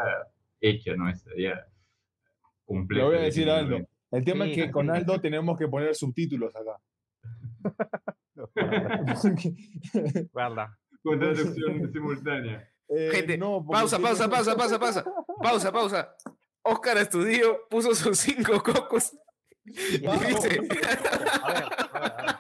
[0.61, 1.09] hecha, ¿no?
[1.09, 1.62] Estaría Le
[2.66, 3.05] completa.
[3.05, 3.79] voy a decir algo.
[4.11, 4.90] El tema Sí, es que con.
[4.90, 6.77] Aldo tenemos que poner subtítulos acá.
[10.33, 10.79] Guarda.
[11.03, 12.68] Con traducción simultánea.
[12.88, 15.05] Eh, Gente, no, Pausa, pausa, pausa, pausa, pausa.
[15.42, 16.14] Pausa, pausa.
[16.62, 19.12] Oscar Estudio puso sus cinco cocos
[19.64, 22.32] y dice, A ver, a ver, a ver.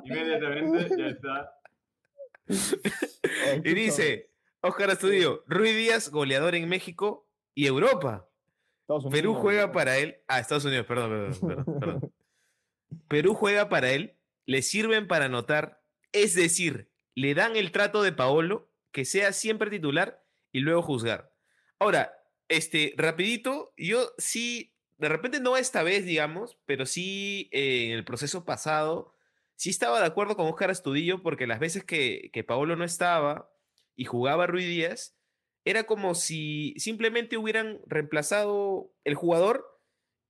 [0.04, 1.52] Inmediatamente ya está.
[3.64, 8.28] y dice, Oscar Estudio, Rui Díaz, goleador en México y Europa.
[9.10, 10.18] Perú juega para él.
[10.26, 12.12] Ah, Estados Unidos, perdón, perdón, perdón, perdón.
[13.08, 15.80] Perú juega para él, le sirven para anotar,
[16.12, 21.32] es decir, le dan el trato de Paolo, que sea siempre titular y luego juzgar.
[21.78, 22.12] Ahora,
[22.48, 28.04] este, rapidito, yo sí, de repente no esta vez, digamos, pero sí eh, en el
[28.04, 29.14] proceso pasado,
[29.60, 33.52] sí estaba de acuerdo con Oscar Astudillo porque las veces que, que Paolo no estaba
[33.94, 35.18] y jugaba Rui Díaz,
[35.66, 39.66] era como si simplemente hubieran reemplazado el jugador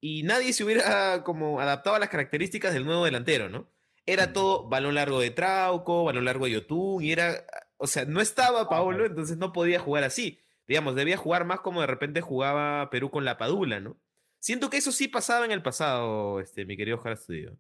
[0.01, 3.71] y nadie se hubiera como adaptado a las características del nuevo delantero, ¿no?
[4.05, 8.21] Era todo balón largo de Trauco, balón largo de Yotun, y era, o sea, no
[8.21, 10.41] estaba Paolo, entonces no podía jugar así.
[10.67, 13.97] Digamos, debía jugar más como de repente jugaba Perú con la Padula, ¿no?
[14.41, 17.57] Siento que eso sí pasaba en el pasado, este, mi querido Oscar Estudio.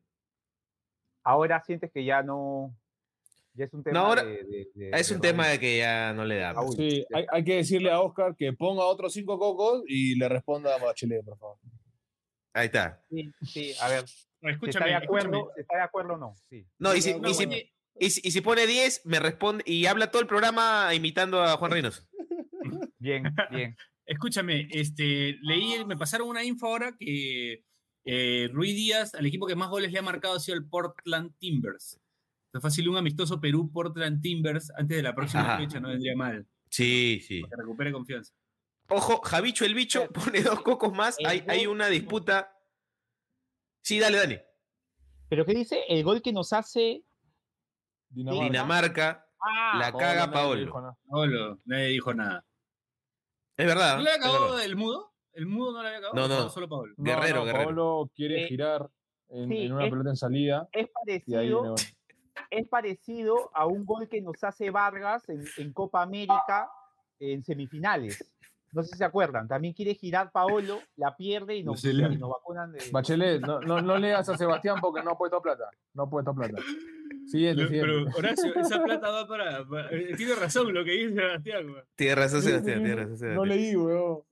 [1.24, 2.74] Ahora sientes que ya no.
[3.54, 4.00] Ya es un tema.
[4.00, 6.54] ahora- de- de- de- Es de un tema de que ya no le da.
[6.54, 6.74] pues.
[6.76, 10.74] Sí, hay, hay que decirle a Oscar que ponga otros cinco cocos y le responda
[10.74, 11.58] a Bachelet, por favor.
[12.52, 13.02] Ahí está.
[13.10, 14.02] Sí, sí, a ver.
[14.02, 15.04] No, ¿Se está escúchame, de escúchame.
[15.28, 15.52] acuerdo?
[15.54, 16.34] ¿Se está de acuerdo o no?
[16.48, 16.66] Sí.
[16.78, 19.62] No, y si, No, y si- oye, y si- y si pone 10, me responde
[19.66, 22.02] y habla todo el programa imitando a Juan Reynoso.
[22.98, 23.76] Bien, bien.
[24.06, 27.62] Escúchame, este, leí, me pasaron una info ahora que
[28.04, 31.32] eh, Rui Díaz, al equipo que más goles le ha marcado ha sido el Portland
[31.38, 32.00] Timbers.
[32.46, 35.58] Entonces, fácil un amistoso Perú-Portland Timbers antes de la próxima Ajá.
[35.58, 37.40] fecha, no vendría mal, Sí, sí.
[37.42, 38.34] para que recupere confianza.
[38.88, 41.16] Ojo, Javicho el bicho pone dos cocos más.
[41.24, 42.52] Hay, hay una disputa.
[43.82, 44.38] Sí, dale, Dani.
[45.28, 45.84] ¿Pero qué dice?
[45.88, 47.04] El gol que nos hace.
[48.08, 48.44] Dinamarca.
[48.50, 50.60] Dinamarca Ah, la Paolo caga nadie Paolo.
[50.60, 50.98] dijo nada.
[51.08, 52.44] Paolo, nadie dijo nada.
[53.56, 53.96] Es verdad.
[53.96, 54.64] ¿No le había es acabado verdad.
[54.66, 55.09] el mudo?
[55.32, 56.28] ¿El mudo no le había acabado?
[56.28, 56.46] No, no.
[56.46, 56.94] ¿O Solo Paolo.
[56.96, 57.64] No, Guerrero, no, Guerrero.
[57.64, 58.88] Paolo quiere Eh, girar
[59.28, 61.74] en, sí, en una es- pelota en salida es parecido, no-
[62.50, 66.68] es parecido a un gol que nos hace Vargas en, en Copa América
[67.18, 68.24] en semifinales.
[68.72, 69.48] No sé si se acuerdan.
[69.48, 72.78] También quiere girar Paolo, la pierde y nos, No y nos vacunan de.
[72.92, 75.64] Bachelet, no, no, no leas a Sebastián porque no ha puesto plata.
[75.94, 76.62] No ha puesto plata.
[77.26, 78.18] Siguiente, Pero, pero, siguiente.
[78.18, 79.64] Horacio, esa plata va para.
[79.66, 81.66] para- eh, tiene razón lo que dice Sebastián.
[81.96, 82.78] Tiene razón, Sebastián.
[82.78, 83.48] Tiene razón, No Sebastián.
[83.48, 84.22] leí, weón.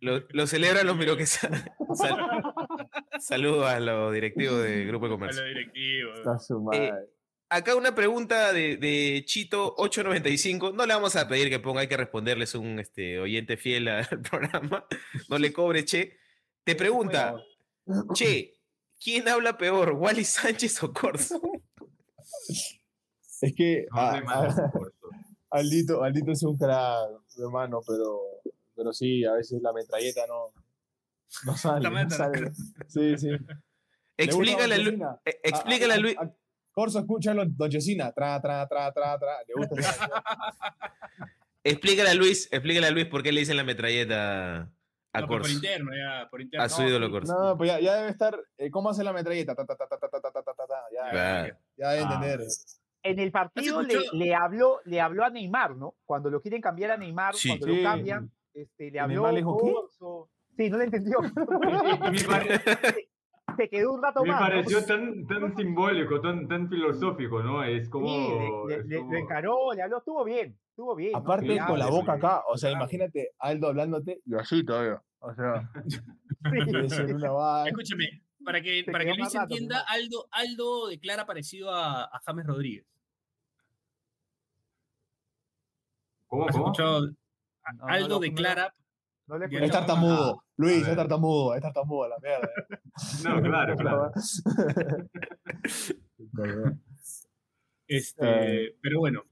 [0.00, 1.62] Lo, lo celebran los miroquesanos.
[1.94, 2.18] Sal,
[3.18, 5.42] saludos a los directivos del Grupo de A Comercio.
[5.42, 6.18] los directivos.
[6.18, 6.92] Está su madre.
[7.48, 10.74] Acá una pregunta de, de Chito895.
[10.74, 14.06] No le vamos a pedir que ponga, hay que responderles un este, oyente fiel al
[14.30, 14.84] programa.
[15.28, 16.18] No le cobre, che.
[16.64, 17.36] Te pregunta,
[18.14, 18.56] che,
[19.00, 21.40] ¿quién habla peor, Wally Sánchez o Corso?
[23.40, 24.62] Es que No a- a- eso.
[25.50, 28.20] Aldito, Aldito es un crack, hermano, pero,
[28.76, 30.52] pero sí, a veces la metralleta no,
[31.44, 31.90] no sale.
[31.90, 32.50] La sale.
[32.86, 33.30] Sí, sí.
[34.16, 36.16] Explícale, Lu explícale a, Luis.
[36.72, 38.12] Corso escucha a Don Chesina.
[38.12, 39.36] Tra, tra, tra, tra, tra.
[39.46, 39.76] Le gusta
[41.64, 44.70] explícale a Luis, explícale a Luis por qué le dicen la metralleta
[45.12, 45.42] a no, Corso.
[45.42, 46.64] Por interno, ya, por interno.
[46.64, 47.32] A su ídolo Corso.
[47.32, 48.38] No, pues ya, ya debe estar.
[48.70, 49.56] ¿Cómo hace la metralleta?
[50.92, 52.40] Ya, ya, debe entender.
[53.02, 55.94] En el partido le, le, habló, le habló a Neymar, ¿no?
[56.04, 59.30] Cuando lo quieren cambiar a Neymar, cuando lo cambian, este, le ¿Y habló.
[59.30, 60.28] Le dijo.
[60.56, 61.18] Sí, no le entendió.
[62.10, 62.18] Me,
[63.56, 64.40] Se quedó un rato me más.
[64.40, 64.46] ¿no?
[64.46, 67.62] pareció tan, tan simbólico, tan, tan filosófico, ¿no?
[67.64, 68.06] Es como.
[68.08, 68.28] Sí,
[68.68, 71.14] le, es le- como- le encaró, le habló, estuvo bien, estuvo bien.
[71.16, 72.42] Aparte, con la boca acá.
[72.48, 75.00] O sea, imagínate Aldo hablándote y así todavía.
[75.20, 75.98] O sea, Sí.
[77.66, 79.84] Escúchame, para que, Se para que Luis rato, entienda, ¿no?
[79.88, 82.86] Aldo, Aldo declara parecido a, a James Rodríguez.
[86.26, 86.46] ¿Cómo?
[86.48, 86.66] ¿Has ¿Cómo?
[86.66, 87.10] escuchado?
[87.74, 88.74] No, no Aldo no declara.
[89.26, 90.44] no le Es tartamudo.
[90.56, 91.54] Luis, es tartamudo.
[91.54, 92.48] Es tartamudo, la mierda.
[93.24, 94.12] No, claro, claro.
[97.88, 98.76] Este, Eh.
[98.82, 99.22] Pero bueno.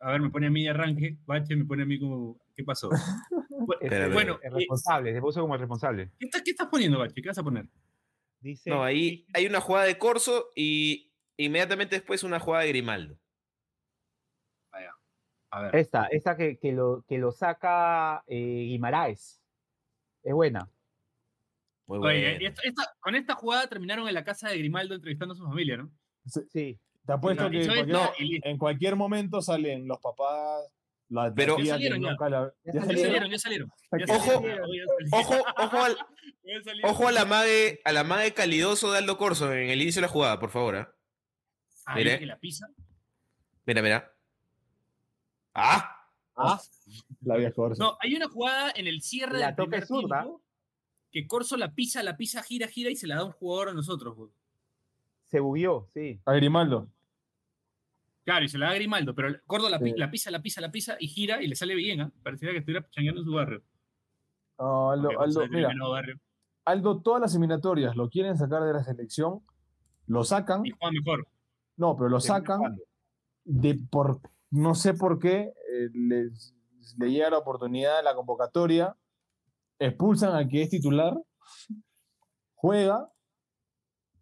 [0.00, 1.16] A ver, me pone a mí de arranque.
[1.26, 2.40] Bache me pone a mí como.
[2.56, 2.90] ¿Qué pasó?
[2.90, 6.10] Bu- bueno, el eh, responsable, se puso como el responsable.
[6.18, 7.22] ¿qué, estás, ¿qué estás poniendo, Bache?
[7.22, 7.66] ¿Qué vas a poner?
[8.40, 13.16] Dice, No, ahí hay una jugada de Corso y inmediatamente después una jugada de Grimaldo.
[15.54, 15.76] A ver.
[15.76, 19.40] esta, esta que, que lo, que lo saca eh, Guimaraes.
[20.22, 20.68] Es buena.
[21.86, 22.48] Muy Oye, bueno.
[22.48, 25.76] esta- esta- con esta jugada terminaron en la casa de Grimaldo entrevistando a su familia,
[25.76, 25.90] ¿no?
[26.24, 26.78] Sí.
[27.04, 28.58] Te apuesto que en cualquier, en
[28.96, 30.62] momento salen los papás,
[31.08, 32.10] La Pero- Ya salieron ya.
[32.10, 33.30] nunca la- Ya Ya ya salieron.
[33.30, 33.38] ya
[34.08, 34.42] Ojo.
[35.12, 35.96] Ojo, ojo al,
[36.84, 40.12] ojo a la mague, a la calidoso de Aldo Corso en el inicio de la
[40.12, 40.76] jugada, por favor.
[40.76, 40.94] ¿ah?
[41.84, 42.18] Ahí Mire.
[42.20, 42.66] que la pisa.
[43.66, 44.10] Mira, mira.
[45.54, 45.96] ¡Ah!
[46.34, 46.60] Ah,
[47.20, 47.82] la vieja Corso.
[47.82, 50.42] No, hay una jugada en el cierre La del primer tiempo
[51.10, 53.68] que Corso la pisa, la pisa, gira, gira y se la da a un jugador
[53.68, 54.16] a nosotros.
[54.16, 54.30] güey.
[55.26, 56.18] Se bugueó, sí.
[56.24, 56.88] A Grimaldo.
[58.24, 59.92] Claro, y se la da a Grimaldo, pero Cordo la, Sí.
[59.96, 62.00] la pisa, la pisa, la pisa y gira y le sale bien.
[62.00, 62.10] ¿ah?
[62.22, 63.62] Pareciera que estuviera changueando en su barrio.
[64.58, 66.18] No, Aldo, Aldo, mira, barrio.
[66.64, 69.42] Aldo, todas las eliminatorias lo quieren sacar de la selección,
[70.06, 71.28] lo sacan, Y juega mejor.
[71.76, 72.78] no, pero lo sacan
[73.44, 74.20] de por
[74.52, 76.54] no sé por qué eh, les,
[76.98, 78.96] le llega la oportunidad de la convocatoria,
[79.78, 81.14] expulsan al que es titular,
[82.54, 83.10] juega,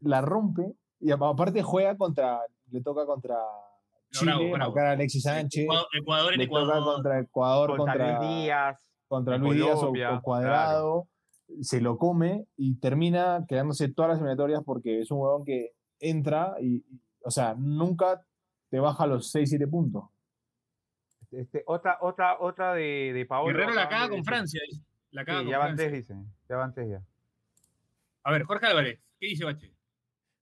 [0.00, 3.36] la rompe y apa- aparte juega contra, le toca contra
[4.12, 4.72] Chile, Bravo, bravo.
[4.72, 6.94] acá Alexis Sánchez, Ecuador, le toca Ecuador.
[6.94, 8.90] contra Ecuador, Contra contra, Luis Díaz.
[9.08, 11.08] contra Luis Díaz o- Cuadrado,
[11.60, 16.54] se lo come y termina quedándose todas las eliminatorias porque es un huevón que entra
[16.60, 18.24] y, y, o sea, nunca
[18.70, 20.04] te baja los 6, 7 puntos.
[21.32, 23.48] Este, otra, otra, otra de, de Paolo.
[23.56, 24.24] Guerrero la caga con.
[24.24, 24.60] Francia.
[24.68, 24.82] dice.
[25.12, 26.26] La caga Sí, con ya van tres, dicen.
[26.48, 27.02] Ya van tres ya.
[28.22, 29.72] A ver, Jorge Álvarez, ¿qué dice Bache?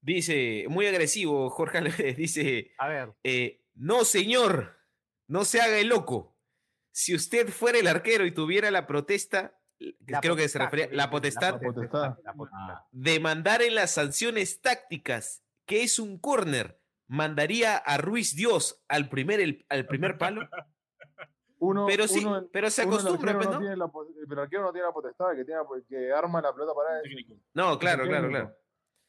[0.01, 4.77] Dice, muy agresivo, Jorge Álvarez, dice, A ver, eh, no señor,
[5.27, 6.35] no se haga el loco.
[6.91, 9.59] Si usted fuera el arquero y tuviera la protesta,
[10.07, 12.17] la creo que se refería, la potestad, Potestad.
[12.25, 12.75] la potestad.
[12.91, 19.09] de mandar en las sanciones tácticas, que es un córner, mandaría a Ruiz Dios al
[19.09, 20.49] primer, el- al primer palo.
[21.61, 23.59] Uno, Pero sí, uno- pero se uno, acostumbra, arquero pues, no
[24.29, 27.01] pero el arquero no tiene la potestad, que, tiene, el que arma la pelota para
[27.01, 27.27] él.
[27.55, 28.55] No, claro, el claro, claro.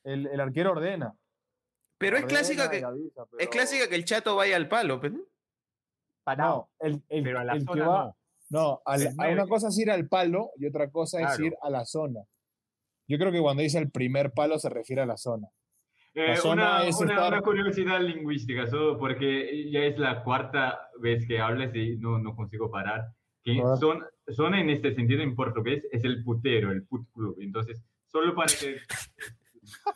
[0.03, 1.15] El, el arquero ordena.
[1.99, 5.11] Pero es clásica que, avisa, es pero- clásica que el chato vaya al palo, pues,
[5.13, 5.19] ¿no?
[6.79, 8.15] El, el- pero a la el zona que va, no.
[8.51, 11.85] No, al- una cosa es ir al palo y otra cosa es ir a la
[11.85, 12.21] zona.
[13.07, 15.47] Yo creo que cuando dice el primer palo se refiere a la zona.
[16.15, 21.25] Eh, una, es una- estar- una curiosidad lingüística, solo porque ya es la cuarta vez
[21.27, 23.01] que hablas y no, no consigo parar.
[23.43, 23.77] Que A ver.
[23.77, 27.37] son, zona en este sentido en portugués es el putero, el put club.
[27.39, 28.77] Entonces, solo para que.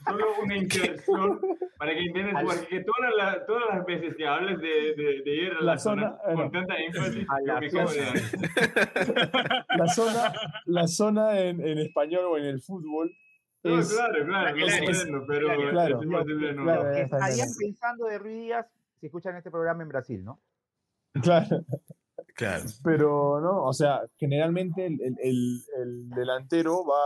[0.06, 1.40] Solo una inserción
[1.80, 5.52] para que entiendas, porque todas, las- todas las veces que hablas de, de, de ir
[5.52, 6.42] a la, La zona, zona, bueno.
[6.44, 7.60] con tanta énfasis, A la.
[9.78, 10.34] La zona,
[10.66, 13.12] la zona en, en español o en el fútbol
[13.64, 16.64] No, es, claro, claro, lo es- entiendo, pero claro, no.
[16.64, 18.66] claro, Que está bien, estarían pensando de Ruiz Díaz
[19.00, 20.42] si escuchan este programa en Brasil, ¿no?
[21.22, 21.64] claro,
[22.36, 22.64] Claro.
[22.84, 27.00] pero no, o sea, generalmente el, el- el- el delantero va,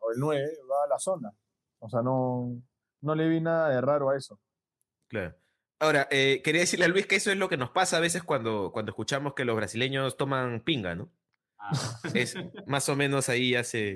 [0.00, 1.30] o el 9 va a la zona.
[1.80, 2.60] O sea, no,
[3.02, 4.40] no le vi nada de raro a eso.
[5.08, 5.34] Claro.
[5.80, 8.22] Ahora, eh, quería decirle a Luis que eso es lo que nos pasa a veces
[8.24, 11.08] cuando, cuando escuchamos que los brasileños toman pinga, ¿no?
[11.58, 11.70] Ah.
[12.14, 12.34] Es
[12.66, 13.94] más o menos ahí ya se,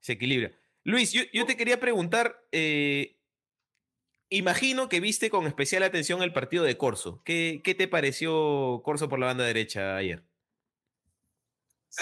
[0.00, 0.52] se equilibra.
[0.84, 3.16] Luis, yo, yo te quería preguntar, eh,
[4.28, 7.22] imagino que viste con especial atención el partido de Corso.
[7.24, 10.24] ¿Qué, qué te pareció Corso por la banda derecha ayer?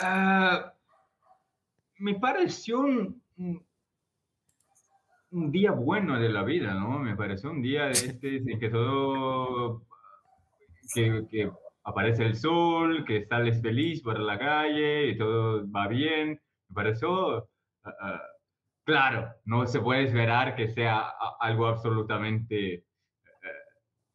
[0.01, 0.72] Ah,
[1.99, 3.22] me pareció un,
[5.31, 6.99] día bueno de la vida, ¿no?
[6.99, 9.83] Me pareció un día de este en que todo,
[10.95, 11.51] que, que
[11.85, 16.41] aparece el sol, que sales feliz por la calle y todo va bien.
[16.68, 17.49] Me pareció,
[17.85, 18.22] ah, ah,
[18.91, 22.84] claro, no se puede esperar que sea algo absolutamente eh,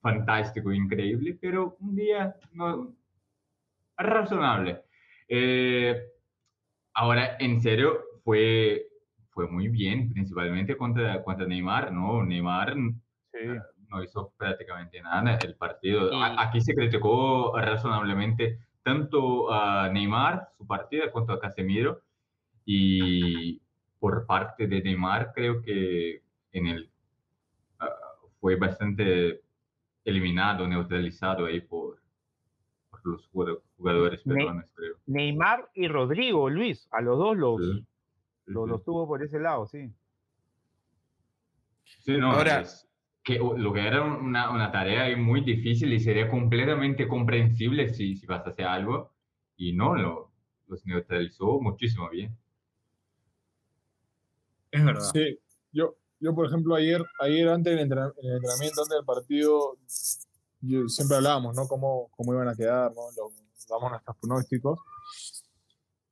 [0.01, 2.93] fantástico, increíble, pero un día no,
[3.97, 4.83] razonable.
[5.27, 5.95] Eh,
[6.93, 8.85] ahora, en serio, fue,
[9.29, 12.23] fue muy bien, principalmente contra, contra Neymar, ¿no?
[12.23, 16.11] Neymar no hizo prácticamente nada el partido.
[16.11, 22.01] Y- Aquí se criticó razonablemente tanto a Neymar, su partida, cuanto a Casemiro.
[22.65, 23.61] Y
[24.05, 26.91] por parte de Neymar, creo que en el,
[27.79, 27.89] ah,
[28.39, 29.41] fue bastante
[30.03, 31.99] eliminado, neutralizado ahí por,
[32.91, 34.97] por los jugado- jugadores Ne- peruanos, creo.
[35.07, 37.85] Neymar y Rodrigo, Luis, a los dos los, Sí,
[38.45, 38.69] los, sí.
[38.69, 39.91] los tuvo por ese lado, sí.
[41.83, 42.87] Sí, no, Ahora- es
[43.23, 48.15] que lo que era una, una tarea ahí muy difícil y sería completamente comprensible si,
[48.17, 49.09] si pasase algo,
[49.57, 50.31] y no, lo,
[50.67, 52.37] los neutralizó muchísimo bien.
[54.75, 55.09] Es verdad.
[55.13, 55.39] Sí,
[55.71, 59.77] yo, yo por ejemplo, ayer, ayer antes del entrena- en el entrenamiento, antes del partido,
[60.61, 61.67] yo- siempre hablábamos, ¿no?
[61.67, 63.01] Cómo, cómo iban a quedar, ¿no?
[63.15, 63.31] Lo-
[63.69, 64.79] damos nuestros pronósticos.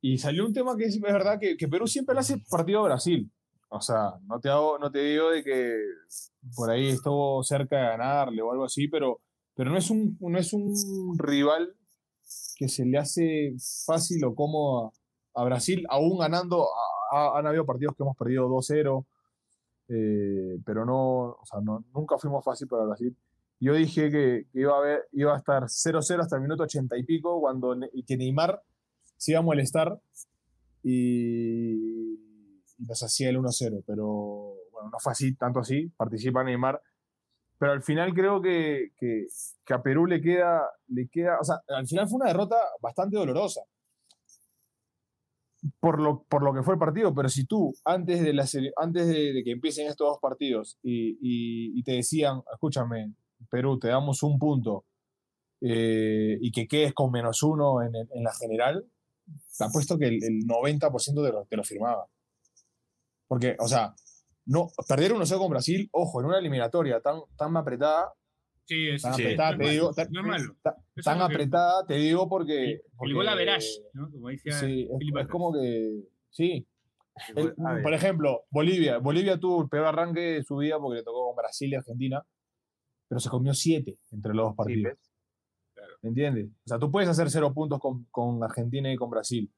[0.00, 2.80] Y salió un tema que es, es verdad que, que Perú siempre le hace partido
[2.80, 3.30] a Brasil.
[3.70, 5.76] O sea, no te, hago, no te digo de que
[6.54, 9.20] por ahí estuvo cerca de ganarle o algo así, pero,
[9.54, 11.74] pero no, es un, no es un rival
[12.56, 13.54] que se le hace
[13.86, 14.92] fácil o cómodo
[15.34, 16.62] a, a Brasil, aún ganando.
[16.64, 16.66] a-
[17.12, 19.04] han habido partidos que hemos perdido 2-0,
[19.88, 23.16] eh, pero no, o sea, no, nunca fuimos fácil para Brasil.
[23.60, 27.04] Yo dije que, iba, a haber, iba a estar 0-0 hasta el minuto 80 y
[27.04, 28.62] pico, cuando y que Neymar
[29.16, 30.00] se iba a molestar
[30.82, 32.14] y,
[32.78, 36.80] y nos hacía el 1-0, pero bueno, no fue así, tanto así, participa Neymar.
[37.56, 39.26] Pero al final creo que, que,
[39.64, 43.16] que a Perú le queda, le queda, o sea, al final fue una derrota bastante
[43.16, 43.62] dolorosa
[45.80, 48.46] por lo, por lo que fue el partido, pero si tú, antes de, la,
[48.76, 53.14] antes de, de que empiecen estos dos partidos y, te decían, escúchame,
[53.50, 54.84] Perú, te damos un punto
[55.60, 57.92] eh, y que quedes con menos uno en,
[58.22, 58.86] la general,
[59.56, 62.06] te apuesto que el, el 90% te lo, te lo firmaba.
[63.26, 63.94] Porque, o sea,
[64.46, 68.12] no, perder 1-0 con Brasil, ojo, en una eliminatoria tan, tan apretada,
[68.66, 69.22] Sí, es, tan Sí.
[69.22, 70.56] apretada, no te es digo, malo, tan, no es malo.
[70.62, 72.80] ta- Eso tan es lo que- apretada, te digo porque...
[72.96, 74.10] Porque- el gol a Verage, ¿no?
[74.10, 76.02] Como decía Sí, es, es como que.
[76.30, 76.66] Sí.
[77.36, 78.98] El- por ejemplo, Bolivia.
[78.98, 82.22] Bolivia tuvo el peor arranque de su vida porque le tocó con Brasil y Argentina,
[83.08, 84.82] pero se comió siete entre los dos Sí, partidos.
[84.84, 84.98] ¿ves?
[86.02, 86.46] ¿Me entiendes?
[86.48, 89.50] O sea, tú puedes hacer cero puntos con, con Argentina y con Brasil,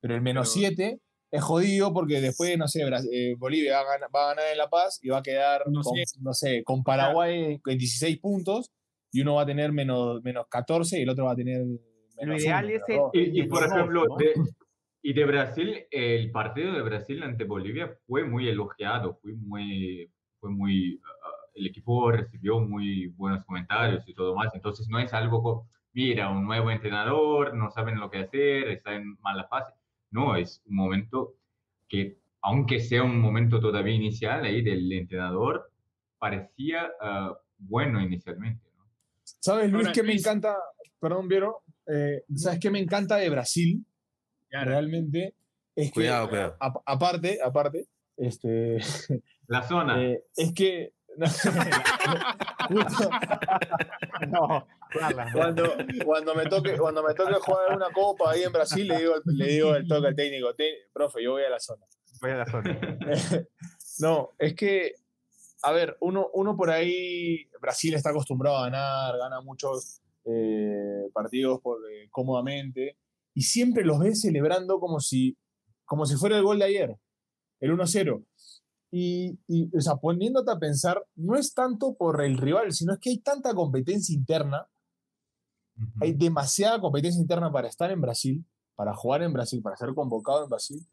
[0.00, 1.00] pero el menos Pero- siete
[1.34, 2.82] es jodido porque después, no sé,
[3.12, 5.62] eh, Bolivia va a, ganar, va a ganar en La Paz y va a quedar,
[5.66, 6.04] No con, sé.
[6.20, 8.70] no sé, con Paraguay con 16 puntos
[9.10, 11.80] y uno va a tener menos, menos 14 y el otro va a tener menos
[12.22, 13.34] Lo ideal uno, es el-.
[13.34, 14.16] Y, y, por ejemplo, ¿no?
[14.16, 14.32] de,
[15.02, 20.08] y de Brasil, el partido de Brasil ante Bolivia fue muy elogiado, fue muy,
[20.38, 25.12] fue muy, ah, el equipo recibió muy buenos comentarios y todo más, entonces no es
[25.12, 29.74] algo como, mira, un nuevo entrenador, no saben lo que hacer, está en mala fase,
[30.14, 31.34] no, es un momento
[31.88, 35.70] que, aunque sea un momento todavía inicial ahí del entrenador,
[36.18, 38.84] parecía ah, bueno inicialmente, ¿no?
[39.24, 40.56] ¿Sabes, Luis, qué me encanta?
[41.00, 41.62] Perdón, Viero.
[41.86, 43.84] eh, ¿Sabes qué me encanta de Brasil?
[44.50, 45.34] Ya, Realmente.
[45.76, 46.56] Es que, Cuidado, cuidado.
[46.60, 47.86] a- aparte, aparte,
[48.16, 48.78] este,
[49.48, 50.00] La zona.
[50.02, 50.92] eh, es que.
[52.68, 53.10] justo
[54.28, 54.66] No,
[55.32, 55.74] cuando,
[56.04, 59.46] cuando, me toque, cuando me toque jugar una copa ahí en Brasil, le digo, le
[59.46, 61.84] digo el toque al técnico, "Te- profe, yo voy a la zona.
[62.20, 62.78] Voy a la zona.
[63.98, 64.94] no, es que,
[65.62, 71.60] a ver, uno, uno por ahí, Brasil está acostumbrado a ganar, gana muchos eh, partidos
[71.60, 72.96] por, eh, cómodamente,
[73.34, 75.36] y siempre los ves celebrando como si,
[75.84, 76.96] como si fuera el gol de ayer,
[77.60, 78.24] el 1-0.
[78.96, 83.00] Y, y, o sea, poniéndote a pensar, no es tanto por el rival, sino es
[83.00, 84.68] que hay tanta competencia interna,
[86.00, 88.44] hay demasiada competencia interna para estar en Brasil,
[88.74, 90.86] para jugar en Brasil, para ser convocado en Brasil,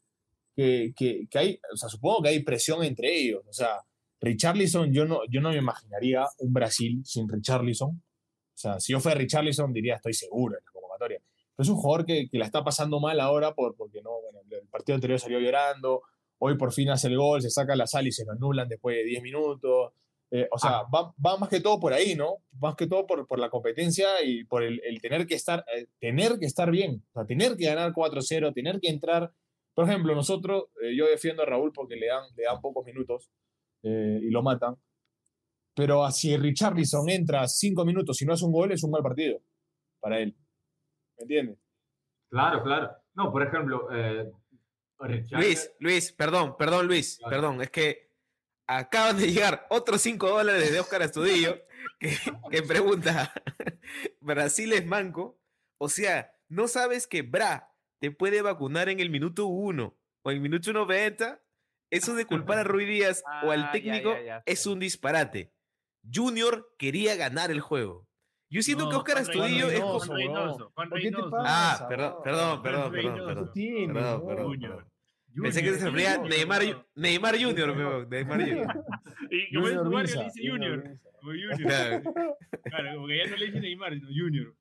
[0.55, 3.43] que, que, que hay, o sea, supongo que hay presión entre ellos.
[3.47, 3.81] O sea,
[4.19, 7.89] Richarlison, yo no, yo no me imaginaría un Brasil sin Richarlison.
[7.89, 11.19] O sea, si yo fuera Richarlison, diría, estoy seguro en la convocatoria.
[11.55, 14.39] Pero es un jugador que, que la está pasando mal ahora por, porque no, bueno,
[14.49, 16.03] el partido anterior salió llorando,
[16.37, 18.97] hoy por fin hace el gol, se saca la sal y se lo anulan después
[18.97, 19.93] de 10 minutos.
[20.33, 22.37] Eh, o sea, va, va más que todo por ahí, ¿no?
[22.59, 25.87] Más que todo por, por la competencia y por el, el tener, que estar, eh,
[25.99, 27.03] tener que estar bien.
[27.11, 29.33] O sea, tener que ganar 4-0, tener que entrar.
[29.73, 33.29] Por ejemplo, nosotros, eh, yo defiendo a Raúl porque le dan, le dan pocos minutos
[33.83, 34.75] eh, y lo matan.
[35.75, 39.41] Pero si Richarlison entra 5 minutos y no hace un gol, es un mal partido
[39.99, 40.35] para él.
[41.17, 41.57] ¿Me entiendes?
[42.29, 42.91] Claro, claro.
[43.15, 44.31] No, por ejemplo, eh,
[44.99, 47.31] Richarlison- Luis, Luis, perdón, perdón, Luis, Claro.
[47.35, 48.10] perdón, es que
[48.77, 51.61] acaban de llegar otros 5 dólares de Oscar Astudillo
[51.99, 52.17] que,
[52.49, 53.33] que pregunta,
[54.19, 55.39] ¿Brasil es manco?
[55.77, 60.35] O sea, ¿no sabes que Bra te puede vacunar en el minuto 1 o en
[60.37, 61.41] el minuto 90?
[61.89, 64.69] Eso de culpar a Rui Díaz o Ah, al ya, técnico ya, ya, es sí.
[64.69, 65.53] un disparate.
[66.11, 68.07] Junior quería ganar el juego.
[68.49, 69.99] Yo siento que Oscar Astudillo es como...
[69.99, 71.37] Juan Reynoso, Juan ¿Por qué te Reynoso.
[71.39, 73.51] Ah, perdón, perdón, perdón, perdón, perdón.
[73.93, 74.90] Perdón, perdón.
[75.41, 76.85] Pensé que se refería a Neymar, no.
[76.95, 78.67] Neymar Junior, Neymar Junior.
[79.31, 80.83] Y como es Visa, le dice Junior.
[80.83, 80.99] Visa.
[81.19, 81.57] Como Junior.
[81.61, 82.13] Claro,
[82.63, 84.55] Claro, como que ya no le dice Neymar, sino Junior.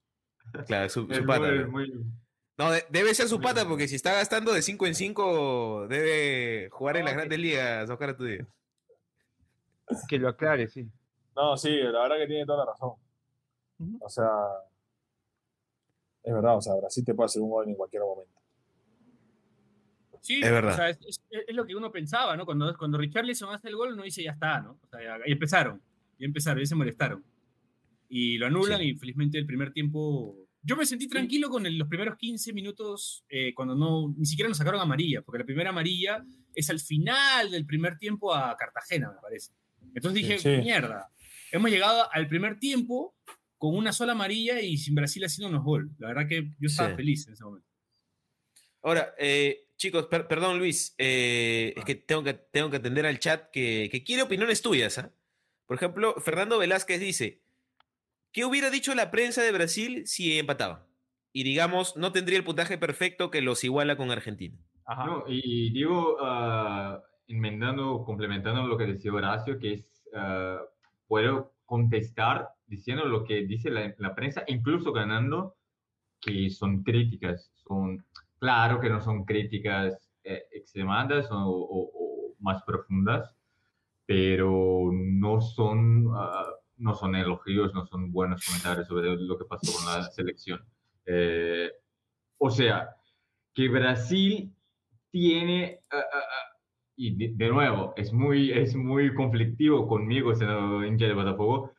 [0.66, 1.41] claro, su, pata.
[1.41, 1.68] muy- ¿no?
[1.71, 2.05] muy-
[2.59, 5.87] No, de- debe ser su Muy pata porque si está gastando de 5 en 5,
[5.89, 8.47] debe jugar en las grandes ligas, Oscar Astudillo.
[10.09, 10.87] Que lo aclare, sí.
[11.35, 12.93] No, sí, la verdad que tiene toda la razón.
[14.01, 14.29] O sea,
[16.23, 18.39] es verdad, o sea, Brasil te puede hacer un gol en cualquier momento.
[20.21, 20.73] Sí, Es verdad.
[20.73, 22.45] O sea, es, es- es lo que uno pensaba, ¿no?
[22.45, 24.79] Cuando, cuando Richarlison hace el gol, uno dice, ya está, ¿no?
[24.83, 25.81] O sea, ya, ya empezaron,
[26.18, 27.25] ya empezaron, ya se molestaron.
[28.09, 30.37] Y lo anulan y felizmente el primer tiempo...
[30.62, 34.49] Yo me sentí tranquilo con el- los primeros 15 minutos eh, cuando no, ni siquiera
[34.49, 36.23] nos sacaron amarilla, porque la primera amarilla
[36.55, 39.53] es al final del primer tiempo a Cartagena, me parece.
[39.95, 40.49] Entonces dije, Sí.
[40.62, 41.09] mierda,
[41.51, 43.14] hemos llegado al primer tiempo
[43.57, 45.91] con una sola amarilla y sin Brasil haciendo unos gol.
[45.99, 46.97] La verdad que yo estaba Sí.
[46.97, 47.66] feliz en ese momento.
[48.83, 53.18] Ahora, eh, chicos, per- perdón Luis, eh, es que tengo, que tengo que atender al
[53.18, 54.99] chat que, que quiere opiniones tuyas.
[54.99, 55.11] ¿ah?
[55.66, 57.41] Por ejemplo, Fernando Velázquez dice,
[58.31, 60.87] ¿qué hubiera dicho la prensa de Brasil si empataba?
[61.33, 64.59] Y digamos, no tendría el puntaje perfecto que los iguala con Argentina.
[64.85, 65.07] Ajá.
[65.07, 70.61] No, y digo, ah, enmendando, complementando lo que decía Horacio, que es, ah,
[71.07, 75.57] puedo contestar diciendo lo que dice la, la prensa, incluso ganando,
[76.20, 78.05] que son críticas, son,
[78.41, 80.43] claro que no son críticas eh,
[81.32, 83.36] o, más profundas,
[84.07, 86.47] pero no son, ah,
[86.78, 90.64] no son elogios, no son buenos comentarios sobre lo que pasó con la selección.
[91.05, 91.70] Eh,
[92.38, 92.97] o sea,
[93.55, 94.53] que Brasil
[95.11, 96.57] tiene, ah, ah,
[96.97, 101.72] y de, nuevo, es muy, es muy conflictivo conmigo siendo hincha de Botafogo,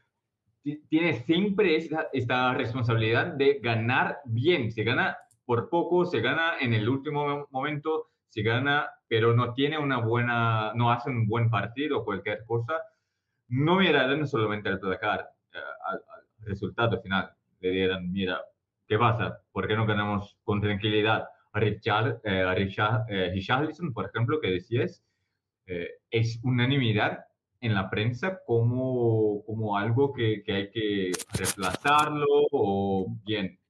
[0.63, 4.71] ti- tiene siempre esta, esta responsabilidad de ganar bien.
[4.71, 5.17] Se gana
[5.51, 9.97] por poco, se gana en el último mo- momento, se gana, pero no tiene una
[9.97, 12.75] buena, no hace un buen partido o cualquier cosa.
[13.49, 16.01] No mirarán solamente al placar, eh, al,
[16.47, 17.33] resultado final.
[17.59, 18.39] Le dirán, mira,
[18.87, 19.41] ¿qué pasa?
[19.51, 21.27] ¿Por qué no ganamos con tranquilidad?
[21.53, 25.03] Richard, eh, Richard, eh, Richarlison, por ejemplo, que decías,
[25.65, 27.25] eh, es unanimidad
[27.59, 33.60] en la prensa como, como algo que hay que reemplazarlo o bien,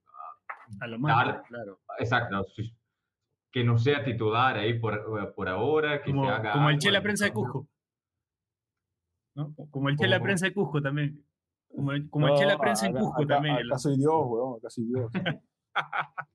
[0.80, 1.80] A lo Dar- más, claro.
[2.00, 2.46] exacto,
[3.52, 6.90] que no sea titular ahí por, por ahora, que Como, se haga como el Che
[6.92, 7.34] la en prensa de.
[7.34, 7.68] Cusco.
[9.36, 9.54] ¿no?
[9.70, 11.26] Como el Che la prensa de Cusco también.
[11.74, 13.56] Como el, como el Che la No, prensa en Cusco acá- también.
[13.58, 15.12] Acá soy Dios, weón, acá soy Dios.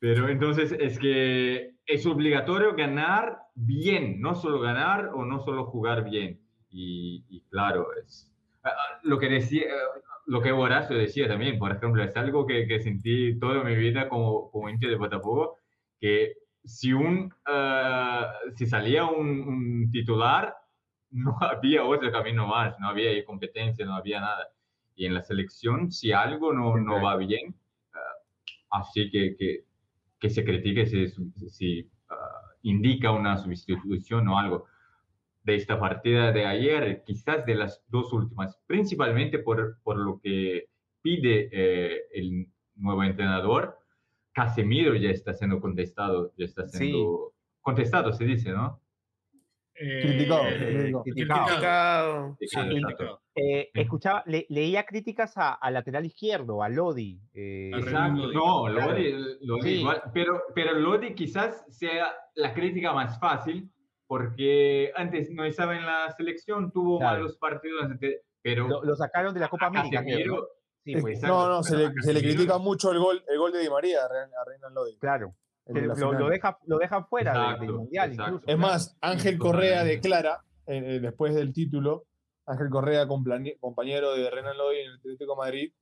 [0.00, 6.04] Pero entonces es que es obligatorio ganar bien, no solo ganar o no solo jugar
[6.04, 6.40] bien.
[6.70, 8.32] Y, y claro, es
[8.62, 8.70] ah,
[9.02, 12.80] lo que decía, eh, lo que Horacio decía también, por ejemplo, es algo que, que
[12.80, 15.56] sentí toda mi vida como, como hincha de Botafogo,
[15.98, 20.54] que si, un, ah, si salía un, un titular,
[21.10, 24.48] no había otro camino más, no había competencia, no había nada.
[24.94, 27.54] Y en la selección, si algo no, no va bien,
[27.94, 29.64] ah, así que, que,
[30.20, 31.08] que se critique si,
[31.48, 34.66] si ah, indica una sustitución o algo
[35.48, 40.68] de esta partida de ayer, quizás de las dos últimas, principalmente por, por lo que
[41.00, 43.78] pide eh, el nuevo entrenador.
[44.32, 47.32] Casemiro ya está siendo contestado, ya está siendo
[47.62, 48.80] contestado, se dice, ¿no?
[49.74, 52.36] Eh, Criticado, eh, criticado.
[52.36, 52.80] Criticado, sí.
[52.82, 53.20] Criticado.
[53.34, 57.20] Eh, escuchaba, le- leía críticas a, al lateral izquierdo, a Lodi.
[57.32, 58.68] eh, Exacto, no.
[58.68, 59.80] Lodi, Lodi Sí.
[59.80, 63.70] igual, pero, pero Lodi quizás sea la crítica más fácil,
[64.08, 67.18] porque antes no estaba en la selección, tuvo Claro.
[67.18, 67.86] malos partidos,
[68.42, 70.02] pero lo, lo sacaron de la Copa América.
[70.02, 70.16] creo, ¿no?
[70.16, 70.48] Casemiro,
[70.84, 73.22] Sí, Es- pues, no, no, se le, a se le Casemiro- critica mucho el gol,
[73.28, 74.96] el gol de Di María a Ren- a Renan Lodi.
[74.98, 75.34] claro.
[75.66, 78.34] Lo, deja, lo dejan fuera Exacto, del Mundial exacto.
[78.36, 78.50] incluso.
[78.50, 78.72] Es claro.
[78.72, 82.06] más, Ángel Correa declara, eh, eh, después del título,
[82.46, 85.72] Ángel Correa, compañero de Renan Lodi en el Atlético de Madrid,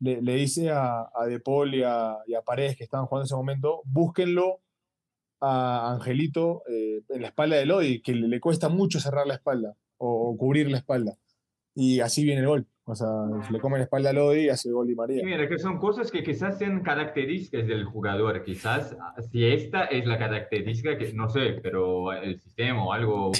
[0.00, 3.22] le, le dice a, a De Paul y a, y a Paredes, que estaban jugando
[3.22, 4.58] en ese momento, búsquenlo
[5.40, 9.34] a Angelito eh, en la espalda de Lodi, que le, le cuesta mucho cerrar la
[9.34, 11.16] espalda o, o cubrir la espalda.
[11.74, 12.66] Y así viene el gol.
[12.90, 13.06] O sea,
[13.50, 15.22] le come la espalda a Lodi y hace el gol Di María.
[15.22, 18.42] Mira, que son cosas que quizás sean características del jugador.
[18.42, 23.30] Quizás ah, si esta es la característica que, no sé, pero el sistema o algo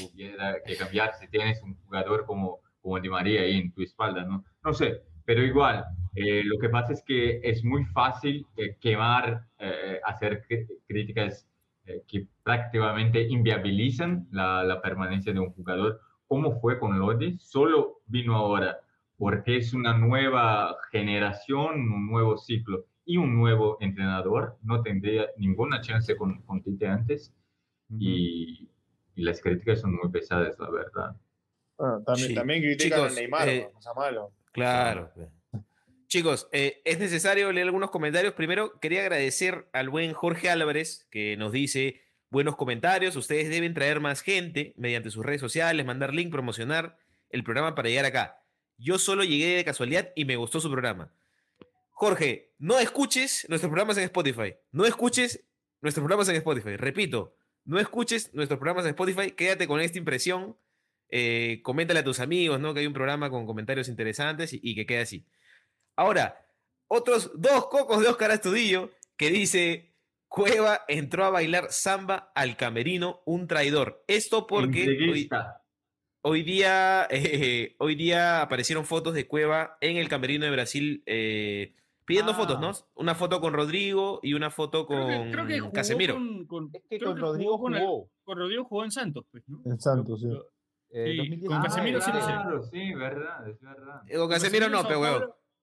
[0.67, 4.45] que cambiar si tienes un jugador como, como Di María ahí en tu espalda, ¿no?
[4.63, 5.85] No sé, pero igual,
[6.15, 11.49] eh, lo que pasa es que es muy fácil eh, quemar, eh, hacer cri- críticas
[11.89, 16.01] eh, que prácticamente inviabilizan la, la permanencia de un jugador.
[16.27, 17.39] ¿Cómo fue con Lodi?
[17.41, 18.79] Solo vino ahora
[19.17, 24.57] porque es una nueva generación, un nuevo ciclo y un nuevo entrenador.
[24.63, 27.35] No tendría ninguna chance con, con Tite antes
[27.99, 28.69] y,
[29.17, 31.17] y las críticas son muy pesadas, la verdad.
[31.79, 32.35] Bueno, también, Sí.
[32.35, 34.33] también critican Chicos, a Neymar, eh, no sea malo.
[34.53, 35.11] Claro.
[36.09, 38.33] Chicos, eh, es necesario leer algunos comentarios.
[38.33, 42.01] Primero, quería agradecer al buen Jorge Álvarez, que nos dice
[42.31, 43.15] buenos comentarios.
[43.15, 46.97] Ustedes deben traer más gente mediante sus redes sociales, mandar link, promocionar
[47.29, 48.43] el programa para llegar acá.
[48.79, 51.13] Yo solo llegué de casualidad y me gustó su programa.
[51.91, 54.55] Jorge, no escuches nuestros programas en Spotify.
[54.73, 55.45] No escuches
[55.83, 56.77] nuestros programas en Spotify.
[56.79, 57.37] Repito,
[57.67, 59.33] no escuches nuestros programas en Spotify.
[59.33, 60.57] Quédate con esta impresión.
[61.11, 62.73] Eh, coméntale a tus amigos, ¿no?
[62.73, 65.27] Que hay un programa con comentarios interesantes y, y que quede así.
[66.03, 66.47] Ahora,
[66.87, 69.97] otros dos cocos de Oscar Astudillo que dice
[70.29, 74.05] Cueva entró a bailar samba al camerino, un traidor.
[74.07, 75.29] Esto porque
[76.23, 81.75] hoy- día, eh, hoy día aparecieron fotos de Cueva en el camerino de Brasil eh,
[82.05, 82.35] pidiendo Ah.
[82.37, 82.71] fotos, ¿no?
[82.95, 86.15] Una foto con Rodrigo y una foto con Creo que, creo que jugó Casemiro.
[86.15, 88.09] Con, con- Es que con que Rodrigo con el- jugó.
[88.23, 89.61] con Rodrigo jugó en Santos, pues, ¿no?
[89.65, 90.29] En Santos, sí.
[90.91, 91.49] Eh, Sí, 2019.
[91.49, 92.27] con Casemiro sí lo sé.
[92.27, 94.03] Claro, sí, verdad, es verdad.
[94.17, 95.01] Con Casemiro no, pero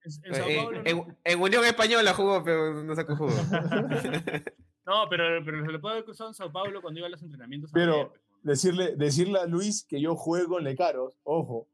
[0.06, 1.18] En, en Sao En, Paulo en- no.
[1.24, 3.32] en Unión Española jugó, pero no sacó jugo.
[4.88, 7.22] No, pero, pero se lo puede haber cruzado en Sao Paulo cuando iba a los
[7.24, 7.72] entrenamientos.
[7.74, 8.14] Pero-.
[8.44, 11.68] Decirle, decirle a Luis que yo jugué con Lecaros, ojo.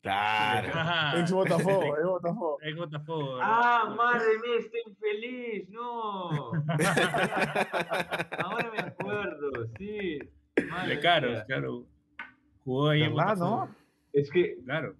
[0.00, 0.68] claro.
[0.72, 1.18] Ajá.
[1.20, 2.58] Ex Botafogo, ex Botafogo.
[2.62, 3.34] Es Botafogo.
[3.34, 3.48] ¿verdad?
[3.50, 6.52] Ah, madre mía, estoy infeliz, no.
[8.38, 10.18] Ahora me acuerdo, sí.
[10.70, 11.44] Madre De caros, mía.
[11.46, 11.84] claro.
[12.64, 13.66] Jugó ahí en ¿Verdad, Botafogo.
[13.66, 13.74] no?
[14.12, 14.94] Es que, Claro.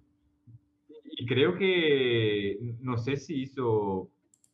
[1.21, 4.09] Y creo que, no sé si hizo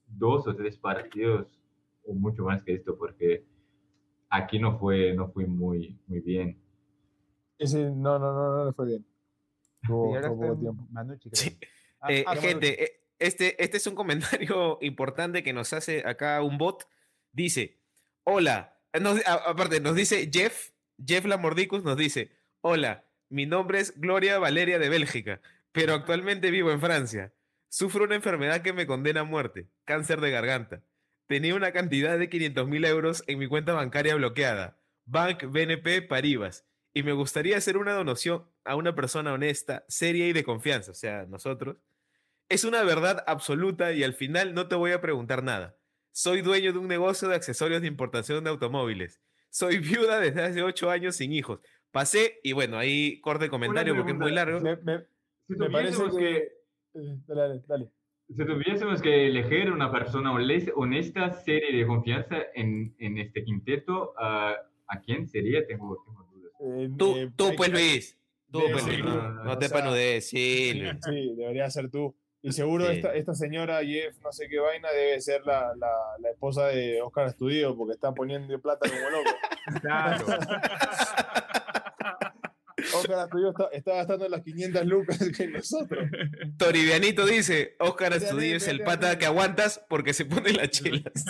[0.07, 1.59] dos o tres partidos
[2.05, 3.43] o mucho más que esto, porque
[4.29, 6.57] aquí no fue, no fue muy, muy bien.
[7.59, 9.05] Ese no, no, no, no le fue bien.
[9.61, 10.87] Sí, Tuvo, poco tiempo.
[10.89, 11.29] Manucci.
[11.33, 11.57] Sí.
[12.01, 16.41] Ah, Eh, ah, gente, eh, este, este es un comentario importante que nos hace acá
[16.41, 16.87] un bot.
[17.31, 17.77] Dice,
[18.23, 20.71] hola, eh, nos- a- aparte nos dice Jeff,
[21.05, 25.41] Jeff Lamordicus nos dice, hola, mi nombre es Gloria Valeria de Bélgica,
[25.75, 27.33] pero actualmente vivo en Francia.
[27.67, 30.83] Sufro una enfermedad que me condena a muerte, cáncer de garganta.
[31.27, 36.65] Tenía una cantidad de 500 mil euros en mi cuenta bancaria bloqueada, Bank BNP Paribas,
[36.93, 40.95] y me gustaría hacer una donación a una persona honesta, seria y de confianza, o
[40.95, 41.77] sea, nosotros.
[42.47, 45.77] Es una verdad absoluta y al final no te voy a preguntar nada.
[46.11, 49.19] Soy dueño de un negocio de accesorios de importación de automóviles.
[49.49, 51.59] Soy viuda desde hace ocho años sin hijos.
[51.91, 54.61] Pasé y bueno, ahí corte comentario porque es muy largo.
[54.61, 55.14] Me, me-
[55.47, 56.51] Si me parece tuviésemos que.
[56.93, 57.89] que, eh, Dale, dale, dale.
[58.29, 63.43] si tuviésemos que elegir una persona hones- honesta, seria y de confianza en, en este
[63.43, 64.55] quinteto, ah,
[64.87, 65.65] ¿a quién sería?
[65.67, 66.51] Tengo, tengo dudas.
[66.61, 68.17] Eh, Tú, eh, tú pues Luis.
[68.51, 69.03] Tú pues tú.
[69.03, 70.93] No, no O te sea, panudes, sí, Luis.
[71.03, 72.15] Sí, debería ser tú.
[72.41, 72.97] Y seguro Sí.
[72.97, 75.89] esta, esta señora Jeff, no sé qué vaina, debe ser la, la,
[76.19, 79.31] la esposa de Oscar Estudio, porque está poniendo plata como loco.
[79.81, 80.25] Claro.
[82.95, 86.09] Oscar Estudio está, está gastando las 500 lucas que nosotros.
[86.57, 91.11] Toribianito dice, Oscar Astudillo es el pata que aguantas porque se pone las chelas.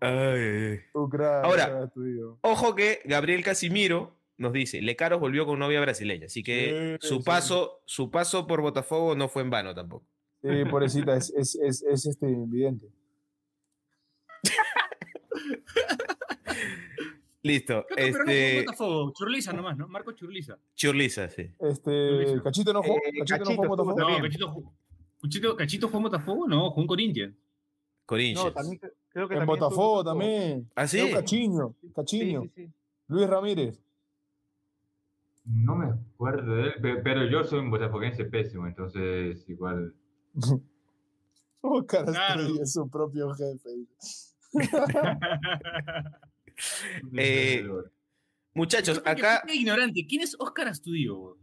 [0.00, 1.90] Ay, Ahora.
[2.42, 7.16] Ojo que Gabriel Casimiro nos dice, Lecaros volvió con novia brasileña, así que Sí, su
[7.16, 7.22] sí.
[7.24, 10.06] paso, su paso por Botafogo no fue en vano tampoco.
[10.42, 12.86] Sí, pobrecita, es, es, es, es este invidente.
[17.48, 19.12] Listo, Creo que pero no este Botafogo.
[19.14, 19.88] Churliza nomás, ¿no?
[19.88, 20.58] Marco Churliza.
[20.74, 21.50] Churliza, sí.
[21.60, 21.90] Este,
[22.24, 22.42] Chorizo.
[22.42, 23.98] Cachito no jugó, Eh, Cachito no Cachito jugó en Botafogo.
[23.98, 24.22] No.
[24.22, 24.72] Cachito, jugó-
[25.22, 27.34] Cachito, Cachito jugó en Botafogo, no, jugó en Corinthians.
[28.06, 28.44] Corinthians.
[28.46, 30.70] No, también cre- creo que En también Botafogo también.
[30.74, 30.98] ¿Ah, sí?
[31.00, 32.42] Creo Cachiño, Sí, Cachiño.
[32.42, 32.70] sí, sí.
[33.08, 33.80] Luis Ramírez.
[35.44, 39.94] No me acuerdo de él, pe- pero yo soy un botafoguense pésimo, entonces igual.
[41.60, 42.40] Oscar Claro.
[42.42, 43.70] Estudio es su propio jefe.
[47.16, 47.66] Eh,
[48.54, 50.04] Muchachos, acá ignorante.
[50.08, 51.36] ¿Quién es Oscar Astudillo?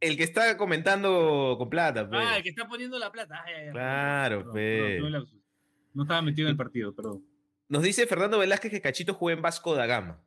[0.00, 2.20] el que está comentando con plata, pues.
[2.26, 3.44] Ah, el que está poniendo la plata.
[3.46, 5.00] Ah, Claro, perdón, pe.
[5.10, 5.40] lapsus.
[5.94, 7.24] No estaba metido en el partido, perdón.
[7.68, 10.20] Nos dice Fernando Velázquez que Cachito juega en Vasco da Gama.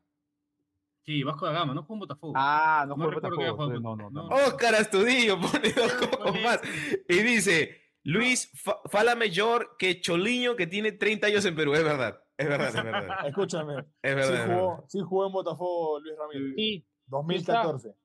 [1.06, 2.34] Sí, Vasco da Gama, no jugó en Botafogo.
[2.38, 3.42] Ah, no, No haya Botafogo.
[3.42, 4.24] sí, No, en no, no.
[4.24, 4.48] Botafogo.
[4.48, 6.60] Oscar Astudillo pone dos cojos Pone- más.
[7.10, 11.74] Y dice, Luis, fa- fala mejor que Choliño que tiene 30 años en Perú.
[11.76, 13.16] Es verdad, es verdad, es verdad.
[13.28, 13.76] Escúchame.
[14.02, 16.54] Es Sí verdad, sí jugó en Botafogo Luis Ramírez.
[16.56, 17.96] Sí, 2014.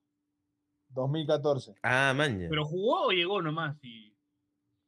[0.90, 1.74] 2014.
[1.82, 2.48] Ah, maña.
[2.48, 3.76] Pero jugó o llegó nomás.
[3.82, 4.14] Y...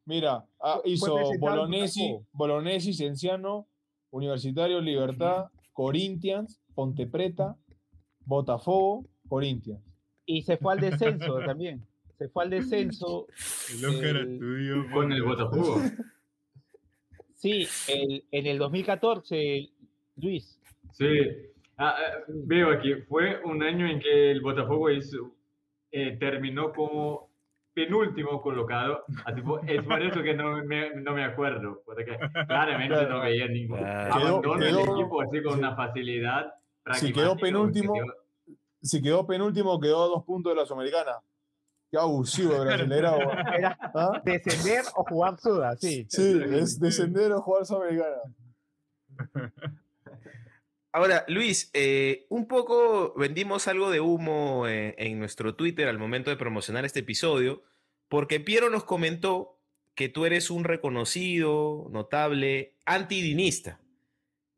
[0.04, 2.26] Mira, ah, hizo Botafogo.
[2.32, 3.68] Bolognesi, Cienciano,
[4.10, 7.56] Universitario Libertad, Corinthians, Ponte Preta,
[8.24, 9.80] Botafogo, Corinthians.
[10.26, 11.86] y se fue al descenso también.
[12.18, 13.26] Se fue al descenso.
[13.82, 15.76] el- Con el Botafogo.
[17.42, 19.68] sí, el- en el 2014,
[20.16, 20.58] Luis.
[20.92, 21.06] Sí.
[21.76, 25.32] Ah, ah, veo aquí, fue un año en que el Botafogo hizo-
[25.90, 27.28] eh, terminó como
[27.74, 29.04] penúltimo colocado.
[29.24, 32.16] Así fue- es por eso que no me, no me acuerdo, porque
[32.46, 34.14] claramente no veía ningún Claro.
[34.14, 35.58] abandono Quedó- del quedó- equipo así con sí.
[35.58, 36.54] una facilidad.
[36.94, 38.14] Si quedó penúltimo, quedó-
[38.82, 41.12] Si quedó penúltimo, quedó a dos puntos de la Sudamericana.
[41.92, 43.20] Qué abusivo de Brasileirao.
[43.54, 44.22] Era ¿Ah?
[44.24, 46.06] descender o jugar suda, sí.
[46.08, 48.16] Sí, es descender o jugar Sudamericana.
[50.94, 56.30] Ahora, Luis, eh, un poco vendimos algo de humo eh, en nuestro Twitter al momento
[56.30, 57.62] de promocionar este episodio,
[58.08, 59.58] porque Piero nos comentó
[59.94, 63.80] que tú eres un reconocido, notable, antidinista.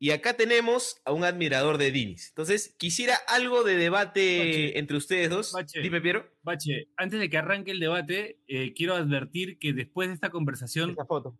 [0.05, 2.29] Y acá tenemos a un admirador de Dinis.
[2.29, 5.53] Entonces, quisiera algo de debate Bache, entre ustedes dos.
[5.53, 5.81] Bache.
[5.81, 6.31] Dime, Piero.
[6.43, 10.95] Bache, antes de que arranque el debate, eh, quiero advertir que después de esta conversación,
[11.09, 11.39] foto.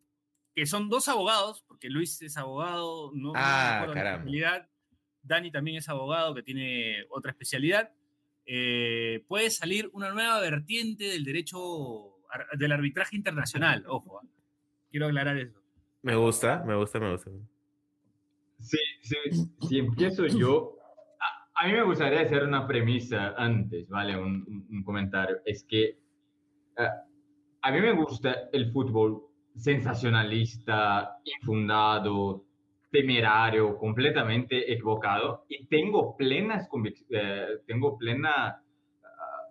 [0.55, 4.12] que son dos abogados, porque Luis es abogado, no, no Ah, caramba.
[4.21, 4.67] especialidad,
[5.23, 7.93] Dani también es abogado que tiene otra especialidad,
[8.47, 12.15] eh, puede salir una nueva vertiente del derecho,
[12.59, 14.27] del arbitraje internacional, ojo, ah.
[14.91, 15.61] quiero aclarar eso.
[16.01, 17.31] Me gusta, me gusta, me gusta.
[18.59, 19.16] Sí, sí,
[19.68, 20.76] si empiezo yo,
[21.55, 24.16] a, a mí me gustaría hacer una premisa antes, ¿vale?
[24.16, 25.38] Un, un- comentario.
[25.44, 25.98] Es que
[26.78, 27.05] ah,
[27.62, 29.22] a mí me gusta el fútbol
[29.57, 32.44] sensacionalista, infundado,
[32.90, 36.68] temerario, completamente equivocado y tengo plenas
[37.11, 38.62] eh, tengo plena
[39.05, 39.48] ah,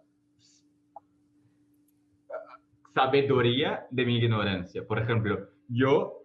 [2.94, 4.86] sabiduría de mi ignorancia.
[4.88, 6.24] Por ejemplo, yo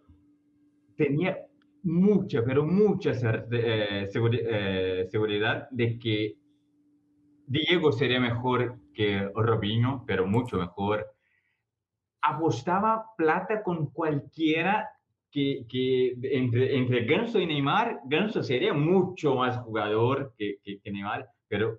[0.96, 1.47] tenía
[1.82, 3.12] mucha, pero mucha
[3.50, 6.36] eh, eh, seguridad de que
[7.46, 11.06] Diego sería mejor que Robinho, pero mucho mejor.
[12.20, 14.88] Apostaba plata con cualquiera
[15.30, 21.26] que, que entre, entre Ganso y Neymar, Ganso sería mucho más jugador que, que, Neymar,
[21.48, 21.78] pero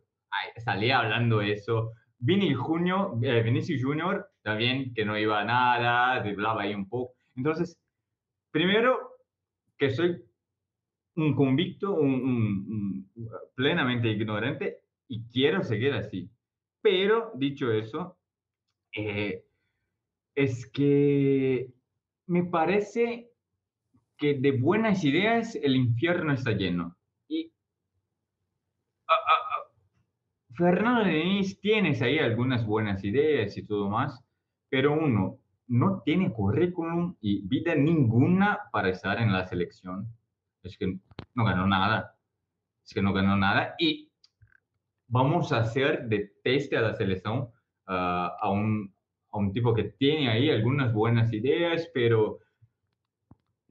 [0.57, 1.91] salía hablando eso.
[2.17, 7.13] Vini Junior, eh, Vinicius Junior también, que no iba a nada, driblaba ahí un poco.
[7.35, 7.79] Entonces,
[8.51, 9.08] primero,
[9.79, 10.21] que soy
[11.15, 13.09] un convicto, un,
[13.55, 16.29] plenamente ignorante y quiero seguir así.
[16.81, 18.17] Pero, dicho eso,
[18.95, 19.45] eh,
[20.35, 21.73] es que
[22.27, 23.31] me parece
[24.17, 26.97] que de buenas ideas el infierno está lleno.
[27.27, 27.51] Y
[30.55, 34.23] Fernando Denis tienes ahí algunas buenas ideas y todo más,
[34.69, 35.39] pero uno
[35.69, 40.07] no tiene currículum y vida ninguna para estar en la selección.
[40.63, 40.99] Es que
[41.35, 42.17] no ganó nada.
[42.85, 43.75] Es que no ganó nada.
[43.79, 44.11] Y
[45.07, 47.49] vamos a hacer de teste a la selección
[47.87, 48.93] ah, a, un,
[49.31, 52.39] a un tipo que tiene ahí algunas buenas ideas, pero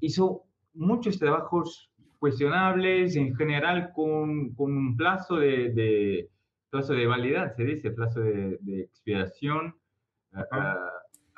[0.00, 0.44] hizo
[0.74, 6.30] muchos trabajos cuestionables, en general con, con un plazo de, de-
[6.70, 9.74] plazo de validad, se dice, plazo de, de expiración.
[10.50, 10.76] ah,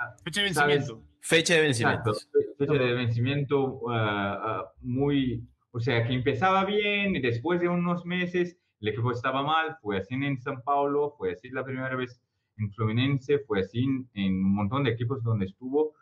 [0.01, 0.77] ah, Fecha de ¿Sabes?
[0.79, 1.07] vencimiento.
[1.21, 2.15] Fecha de Exacto, vencimiento.
[2.33, 7.69] fe- fecha de vencimiento ah, ah, muy, o sea, que empezaba bien y después de
[7.69, 11.95] unos meses el equipo estaba mal, fue así en San Paulo, fue así la primera
[11.95, 12.21] vez
[12.57, 15.95] en Fluminense, fue así en, en un montón de equipos donde estuvo.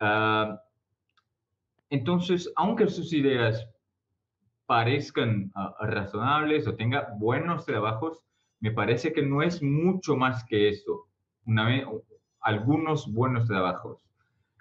[0.00, 0.60] Ah,
[1.90, 3.68] entonces, aunque sus ideas
[4.66, 8.24] parezcan ah, razonables o tenga buenos trabajos,
[8.60, 11.08] me parece que no es mucho más que eso.
[11.44, 11.84] Una vez,
[12.42, 14.04] algunos buenos trabajos.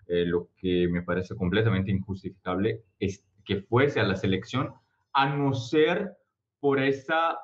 [0.07, 4.73] Eh, lo que me parece completamente injustificable es que fuese a la selección,
[5.13, 6.17] a no ser
[6.59, 7.37] por, esa,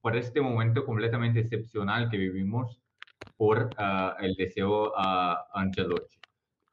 [0.00, 2.80] por este momento completamente excepcional que vivimos
[3.36, 6.16] por ah, el deseo a Ancelotti.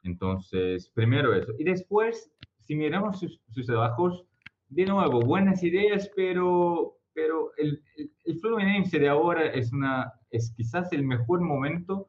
[0.02, 1.52] Entonces, primero eso.
[1.58, 2.30] Y después,
[2.60, 4.24] si miramos sus, sus trabajos,
[4.68, 10.52] de nuevo, buenas ideas, pero, pero el, el, el Fluminense de ahora es, una, es
[10.56, 12.08] quizás el mejor momento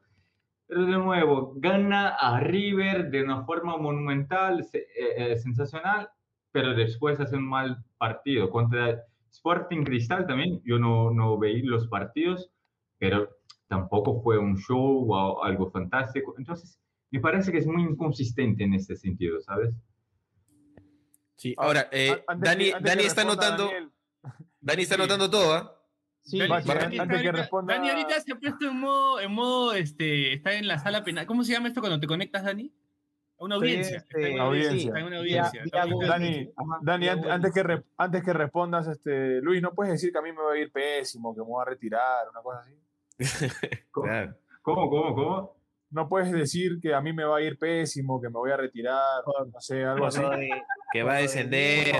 [0.66, 6.08] pero de nuevo, gana a River de una forma monumental, eh, eh, sensacional,
[6.50, 8.50] pero después hace un mal partido.
[8.50, 12.50] Contra Sporting Cristal también, yo no, no veí los partidos,
[12.98, 13.36] pero
[13.68, 16.34] tampoco fue un show o algo fantástico.
[16.38, 19.74] Entonces, me parece que es muy inconsistente en este sentido, ¿sabes?
[21.36, 23.92] Sí, ahora, eh, antes Dani, antes Dani está anotando, Daniel,
[24.60, 25.75] Dani está anotando todo, ¿ah?
[26.26, 28.80] Sí, Dani, Bache, Dani antes está que ahorita- responda- Dani ahorita se ha puesto en
[28.80, 31.24] modo, en modo, este, está en la sala penal.
[31.26, 32.72] ¿Cómo se llama esto cuando te conectas, Dani?
[33.38, 33.98] A una audiencia.
[33.98, 34.88] este, está en una audiencia.
[34.88, 35.62] Está en una Vía- audiencia.
[36.08, 36.50] Dani.
[36.56, 37.78] Ajá, an- antes que, Meet.
[37.78, 40.58] re- antes que respondas, este, Luis, ¿no puedes decir que a mí me va a
[40.58, 42.74] ir pésimo, que me voy a retirar, una cosa así?
[43.92, 44.34] ¿Cómo, Claro.
[44.62, 45.14] cómo, cómo?
[45.14, 45.56] cómo?
[45.90, 48.56] No puedes decir que a mí me va a ir pésimo, que me voy a
[48.56, 49.22] retirar,
[49.52, 50.20] no sé, algo así.
[50.92, 51.94] Que va a descender.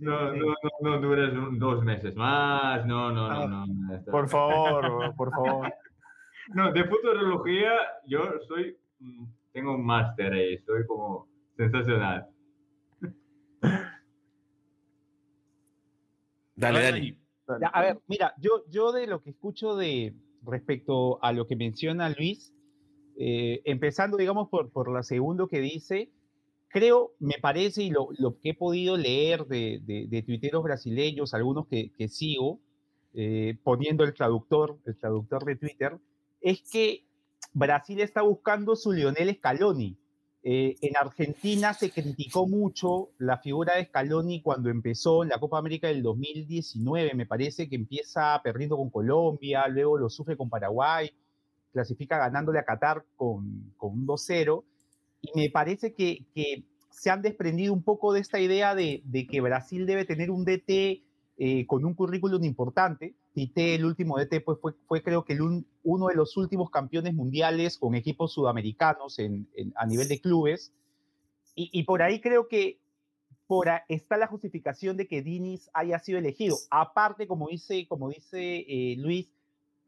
[0.00, 3.66] No, no, no, no duras un- dos meses más, no, no, no, no.
[3.66, 5.74] no, Por favor, por favor.
[6.54, 7.72] No, de futurología
[8.06, 12.26] yo soy, mm, tengo un máster ahí, soy como sensacional.
[16.56, 17.16] Dale.
[17.60, 21.56] Ya, a ver, mira, yo, yo de lo que escucho de respecto a lo que
[21.56, 22.54] menciona Luis,
[23.18, 26.10] eh, empezando, digamos, por, por lo segundo que dice,
[26.70, 28.08] creo, me parece, y lo,
[28.40, 32.60] que he podido leer de, de, tuiteros brasileños, algunos que, que sigo,
[33.12, 35.98] eh, poniendo el traductor, el traductor de Twitter,
[36.40, 37.04] es que
[37.52, 39.96] Brasil está buscando su Lionel Scaloni.
[40.42, 45.58] Eh, en Argentina se criticó mucho la figura de Scaloni cuando empezó en la Copa
[45.58, 51.10] América del 2019, me parece que empieza perdiendo con Colombia, luego lo sufre con Paraguay,
[51.72, 54.64] clasifica ganándole a Qatar con, con un 2-0,
[55.22, 56.26] y me parece que,
[56.90, 61.02] se han desprendido un poco de esta idea de, que Brasil debe tener un DT
[61.38, 63.14] eh, con un currículum importante.
[63.32, 65.38] Tite, el último DT, pues fue, creo que
[65.82, 69.18] uno de los últimos campeones mundiales con equipos sudamericanos
[69.76, 70.72] a nivel de clubes.
[71.54, 72.80] Y, por ahí creo que
[73.88, 76.56] está la justificación de que Diniz haya sido elegido.
[76.70, 79.32] Aparte, como dice, como dice eh, Luis,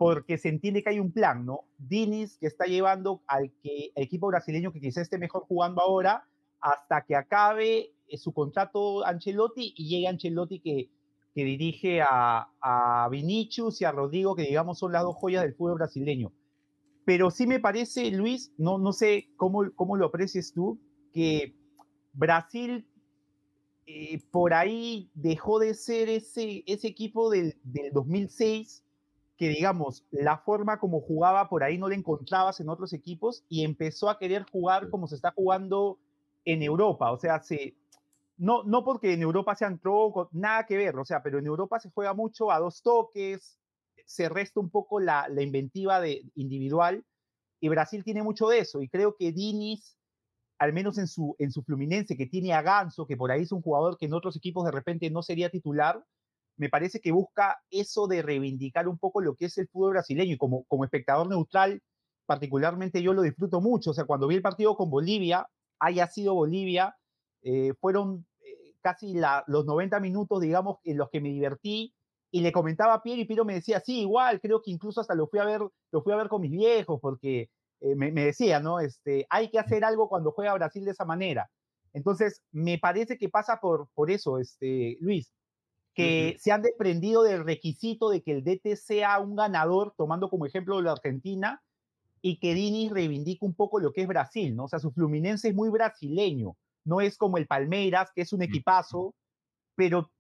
[0.03, 1.61] porque se entiende que hay un plan, ¿no?
[1.79, 6.25] Diniz que está llevando al que, el equipo brasileño que quizás esté mejor jugando ahora
[6.61, 10.91] hasta que acabe eh, su contrato Ancelotti y llegue Ancelotti que
[11.35, 15.55] que dirige a, a Vinicius y a Rodrigo, que digamos son las dos joyas del
[15.55, 16.33] fútbol brasileño.
[17.05, 20.79] Pero sí me parece, Luis, no, no sé cómo, cómo lo aprecias tú,
[21.13, 21.55] que
[22.13, 22.87] Brasil
[23.87, 28.85] eh, por ahí dejó de ser ese, ese equipo del, del 2006,
[29.37, 33.65] que digamos, la forma como jugaba por ahí no la encontrabas en otros equipos y
[33.65, 35.99] empezó a querer jugar como se está jugando
[36.45, 37.11] en Europa.
[37.13, 37.75] O sea, se,
[38.37, 41.81] no, no porque en Europa sean trocos, nada que ver, o sea, pero en Europa
[41.81, 43.59] se juega mucho a dos toques,
[44.05, 47.05] se resta un poco la, la inventiva de, individual,
[47.61, 49.97] y Brasil tiene mucho de eso, y creo que Diniz,
[50.59, 53.53] al menos en su, en su Fluminense, que tiene a Ganso, que por ahí es
[53.53, 56.05] un jugador que en otros equipos de repente no sería titular,
[56.63, 60.35] me parece que busca eso de reivindicar un poco lo que es el fútbol brasileño,
[60.35, 61.83] y como, como espectador neutral,
[62.25, 65.49] particularmente yo lo disfruto mucho, o sea, cuando vi el partido con Bolivia,
[65.81, 66.95] haya sido Bolivia,
[67.43, 69.13] eh, fueron eh, casi
[69.49, 71.93] los 90 minutos, digamos, en los que me divertí
[72.31, 75.17] y le comentaba a Piero y Piero me decía, sí, igual, creo que incluso hasta
[75.17, 77.51] lo fui a ver, lo fui a ver con mis viejos porque
[77.81, 78.79] eh, me, me, decía, ¿no?
[78.79, 81.51] Este, hay que hacer algo cuando juega Brasil de esa manera.
[81.93, 85.35] Entonces, me parece que pasa por, por eso, este, Luis,
[85.95, 86.41] que uh -huh.
[86.41, 90.81] se han desprendido del requisito de que el DT sea un ganador, tomando como ejemplo
[90.81, 91.63] la Argentina,
[92.21, 94.65] y que Dini reivindique un poco lo que es Brasil, ¿no?
[94.65, 98.43] O sea, su Fluminense es muy brasileño no es como el Palmeiras, que es un
[98.43, 99.15] equipazo,
[99.75, 100.11] pero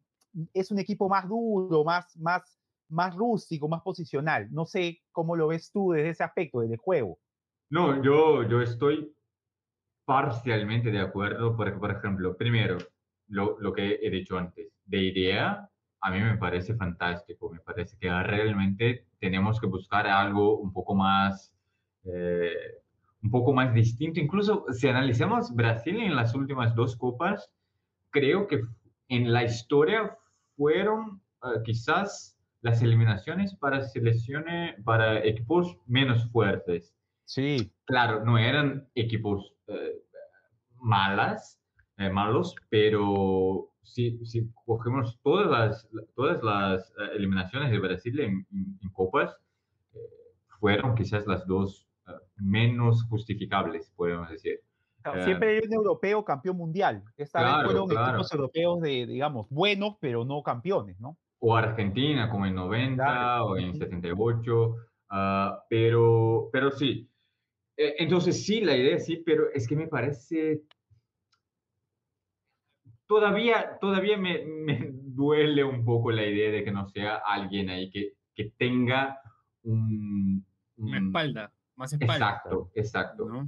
[0.54, 2.58] es un equipo más duro, más, más,
[2.88, 4.48] más rústico, más posicional.
[4.50, 7.18] No sé cómo lo ves tú desde ese aspecto, desde el juego.
[7.70, 9.14] No, yo, yo estoy
[10.04, 12.78] parcialmente de acuerdo, porque, por ejemplo, primero,
[13.28, 15.68] lo, lo que he dicho antes, de idea,
[16.00, 20.94] a mí me parece fantástico, me parece que realmente tenemos que buscar algo un poco
[20.94, 21.54] más...
[22.04, 22.82] Eh,
[23.22, 24.20] un poco más distinto.
[24.20, 27.50] Incluso si analizamos Brasil en las últimas dos copas,
[28.10, 28.62] creo que
[29.08, 30.16] en la historia
[30.56, 36.94] fueron uh, quizás las eliminaciones para selecciones, para equipos menos fuertes.
[37.24, 37.72] Sí.
[37.84, 39.74] Claro, no eran equipos uh,
[40.80, 41.60] malas,
[41.98, 48.46] eh, malos, pero si, si, cogemos todas las, todas las uh, eliminaciones de Brasil en,
[48.52, 49.36] en, en copas,
[49.94, 49.98] eh,
[50.60, 51.88] fueron quizás las dos
[52.36, 54.60] menos justificables, podemos decir.
[55.02, 57.02] Claro, siempre hay un europeo campeón mundial.
[57.16, 58.08] Esta claro, vez fueron claro.
[58.08, 61.16] equipos europeos de, digamos, buenos, pero no campeones, ¿no?
[61.40, 63.46] O Argentina, como en 90 claro.
[63.46, 64.76] o en 78.
[65.10, 65.14] Uh,
[65.68, 67.08] pero, pero sí.
[67.76, 70.62] Eh, entonces, sí, la idea sí, pero es que me parece.
[73.12, 77.90] Todavía, todavía me, me duele un poco la idea de que no sea alguien ahí
[77.90, 79.20] que, que tenga
[79.64, 80.42] un,
[80.78, 82.14] un, una espalda más espalda.
[82.14, 83.28] Exacto, exacto.
[83.28, 83.40] ¿no?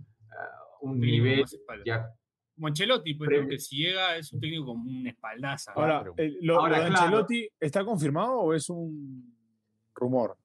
[0.82, 1.46] Uh, un nivel
[1.86, 2.10] ya.
[2.56, 5.72] Monchelotti, pues, que si llega es un técnico con una espaldaza.
[5.72, 7.04] Ahora, eh, lo, Ahora, lo de claro.
[7.06, 9.34] Ancelotti, ¿está confirmado o es un
[9.94, 10.36] rumor?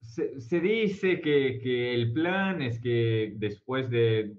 [0.00, 4.34] Se, se dice que, que, el plan es que después de,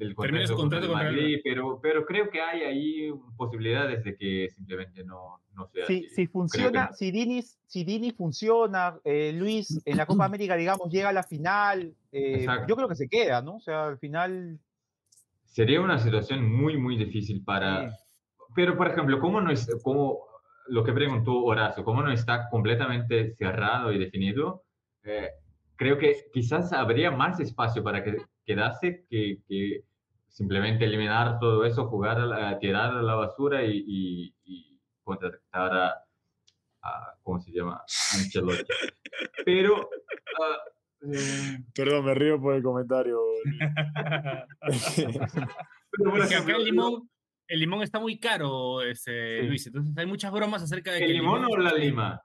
[0.00, 5.04] del contrato, contrato con Madrid, pero, pero creo que hay ahí posibilidades de que simplemente
[5.04, 6.94] no, no sea si, si funciona, que...
[6.94, 11.22] si, Dini, si Dini funciona, eh, Luis, en la Copa América, digamos, llega a la
[11.22, 13.56] final, eh, yo creo que se queda, ¿no?
[13.56, 14.58] O sea, al final...
[15.44, 17.90] Sería una situación muy, muy difícil para...
[17.90, 17.96] Sí.
[18.54, 20.20] Pero, por ejemplo, ¿cómo no es, cómo,
[20.68, 24.64] lo que preguntó Horacio, cómo no está completamente cerrado y definido?
[25.04, 25.28] Eh,
[25.76, 29.84] creo que quizás habría más espacio para que quedase que, que
[30.30, 36.04] simplemente eliminar todo eso, jugar, a, tirar a la basura y, y, y contactar a,
[36.82, 37.82] a, ¿cómo se llama?
[38.14, 38.64] Ancelotti.
[39.44, 39.88] Pero...
[41.02, 41.58] Uh, eh...
[41.74, 43.18] Perdón, me río por el comentario.
[45.92, 47.10] Pero bueno, acá el limón,
[47.48, 49.46] el limón está muy caro, este, sí.
[49.46, 49.66] Luis.
[49.66, 52.22] Entonces hay muchas bromas acerca de ¿El que limón, limón o la lima?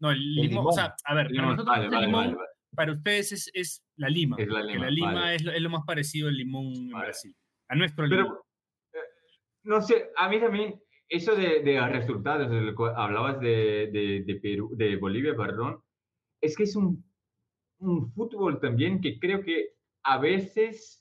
[0.00, 2.48] No, el, el limón, limón, O sea, a ver, para nosotros vale, vale, limón, vale,
[2.74, 4.36] para ustedes es, es, la lima.
[4.38, 4.84] Es la lima.
[4.84, 7.34] la lima es, lo, es, lo, más parecido al limón en Brasil.
[7.68, 8.06] A nuestro.
[8.08, 8.44] Pero,
[8.92, 8.98] eh,
[9.64, 14.22] no sé, a mí también, eso de, de resultados, de lo que hablabas de, de,
[14.26, 15.80] de Perú, de Bolivia, perdón,
[16.40, 17.04] es que es un,
[17.78, 19.70] un fútbol también que creo que
[20.02, 21.00] a veces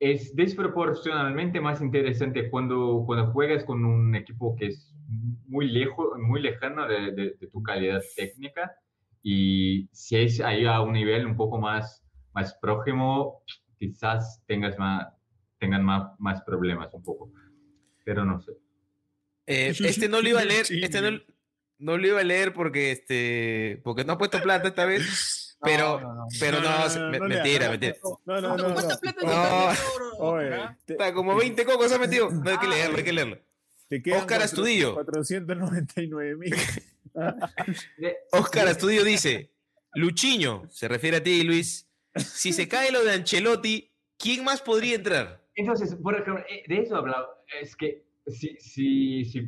[0.00, 4.92] es desproporcionalmente más interesante cuando, cuando juegas con un equipo que es
[5.46, 8.72] muy lejos, muy lejano de, de- de tu calidad técnica
[9.22, 13.42] y si es ahí a un nivel un poco más, más próximo,
[13.78, 15.06] quizás tengas más,
[15.58, 17.32] tengan más, más problemas un poco,
[18.04, 18.52] pero no sé.
[19.46, 21.20] Eh, este no lo iba a leer, este no,
[21.78, 26.00] no lo iba a leer porque este porque no ha puesto plata esta vez, pero
[26.00, 26.26] no, no.
[26.40, 27.94] pero no, mentira, mentira.
[28.26, 28.74] No, no, no.
[28.74, 29.00] ¿Cuánta no.
[29.00, 29.72] plata No.
[29.72, 29.78] no.
[30.18, 30.50] Oye,
[30.84, 32.30] te, Está como 20 cocos ha metido.
[32.30, 33.38] No hay que leerlo, hay que leerlo.
[33.88, 34.94] te Oscar Astudillo.
[34.94, 36.54] 499 mil.
[38.32, 39.50] Oscar Estudio dice,
[39.94, 41.88] Luchiño, se refiere a ti, Luis.
[42.16, 45.42] Si se cae lo de Ancelotti, ¿quién más podría entrar?
[45.54, 47.28] Entonces, por ejemplo, eh, de eso hablaba,
[47.60, 48.56] es que si...
[48.58, 49.38] si, si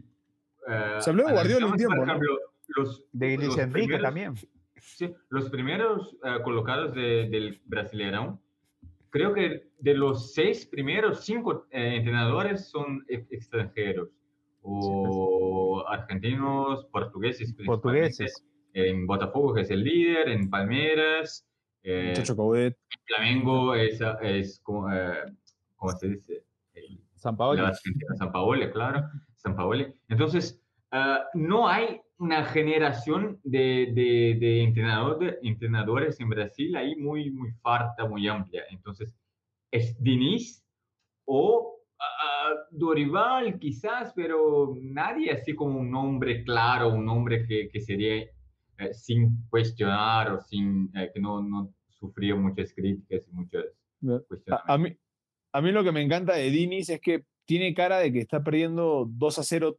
[0.68, 2.12] eh, Se habló de Guardiola un tiempo, Por ¿no?
[2.12, 2.38] ejemplo,
[2.76, 4.34] los, De Luis los Enrique primeros- también.
[4.76, 8.38] Sí, los primeros eh, colocados de- del Brasileirão,
[9.10, 14.08] creo que de los seis primeros, cinco eh, entrenadores son ex- extranjeros,
[14.62, 17.54] o argentinos, portugueses.
[17.64, 18.44] Portugueses.
[18.72, 21.46] En Botafogo, que es el líder, en Palmeiras,
[21.84, 22.34] eh, Chacho.
[23.06, 25.14] Flamengo es, es como, eh,
[25.76, 26.44] ¿cómo se dice?
[26.74, 27.62] El- San Paolo.
[27.62, 27.72] la
[28.18, 29.02] San Paolo, claro,
[29.36, 29.86] San Paolo.
[30.08, 30.60] Entonces,
[30.90, 37.50] ah, no hay una generación de, de, de entrenador- entrenadores en Brasil ahí muy, muy
[37.62, 38.64] farta, muy amplia.
[38.70, 39.14] Entonces,
[39.70, 40.62] es Diniz
[41.26, 41.73] o
[42.70, 48.92] Dorival quizás, pero nadie así como un nombre claro, un nombre que, que sería eh,
[48.92, 53.64] sin cuestionar o sin eh, que no, no sufría muchas críticas y muchas
[54.02, 54.62] A, cuestiones.
[54.66, 54.96] a mí,
[55.52, 58.42] a mí lo que me encanta de Dinis es que tiene cara de que está
[58.42, 59.78] perdiendo 2 a 0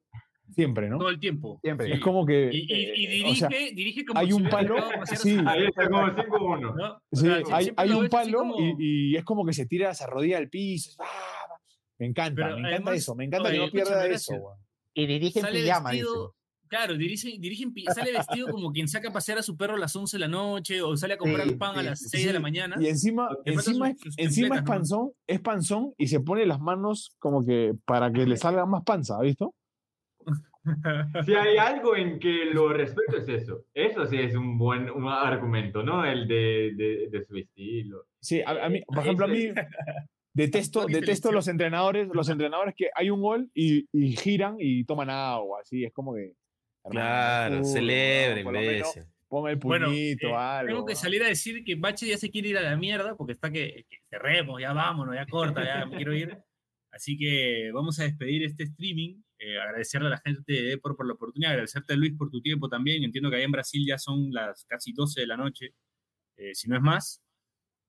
[0.51, 0.97] siempre, ¿no?
[0.99, 1.59] Todo el tiempo.
[1.63, 1.87] Siempre.
[1.87, 1.93] Sí.
[1.93, 2.49] Es como que.
[2.53, 4.75] Y, y- y eh, dirige, o sea, dirige como hay si un hubiera palo,
[5.15, 5.37] sí.
[5.45, 6.75] Ahí está como 5-1.
[6.75, 6.93] ¿no?
[6.93, 8.75] O sí, sea, hay, hay un palo como- y,
[9.11, 10.91] y es como que se tira, se arrodilla al piso.
[10.99, 11.05] ¡ah!
[11.97, 13.15] Me encanta, Pero me encanta además, eso.
[13.15, 14.33] Me encanta que oye, no pierda eso.
[14.93, 16.03] Y dirige en pijama, dice.
[16.03, 16.35] vestido,
[16.67, 19.95] claro, dirige, dirige sale vestido como quien saca a pasear a su perro a las
[19.95, 22.25] 11 de la noche o sale a comprar Sí, pan a sí, las sí, 6
[22.27, 22.75] de la Sí, mañana.
[22.79, 24.65] Y encima, encima, sus- es, sus encima es templetas, ¿no?
[24.65, 28.83] panzón, es panzón y se pone las manos como que para que le salga más
[28.83, 29.53] panza, ¿has visto?
[31.25, 33.65] Si hay algo en que lo respeto es eso.
[33.73, 36.03] Eso sí es un buen un argumento, ¿no?
[36.03, 38.07] El de, de, de su estilo.
[38.19, 39.49] Sí, a, a mí, por ejemplo, a mí
[40.35, 45.09] detesto, detesto los entrenadores, los entrenadores que hay un gol y, y giran y toman
[45.09, 46.33] agua, así, es como que...
[46.83, 49.03] hermano, Claro, celebren, imbécil.
[49.27, 50.67] Ponga el Bueno, puñito, eh, algo.
[50.67, 50.99] tengo que ¿no?
[50.99, 53.85] salir a decir que Bache ya se quiere ir a la mierda porque está que,
[53.89, 56.37] que cerremos, ya vámonos, ya corta, ya me quiero ir.
[56.91, 59.21] Así que vamos a despedir este streaming.
[59.39, 62.69] eh, agradecerle a la gente de Depor por la oportunidad, agradecerte Luis por tu tiempo
[62.69, 63.03] también.
[63.03, 65.73] Entiendo que allá en Brasil ya son las casi 12 de la noche,
[66.37, 67.21] eh, si no es más.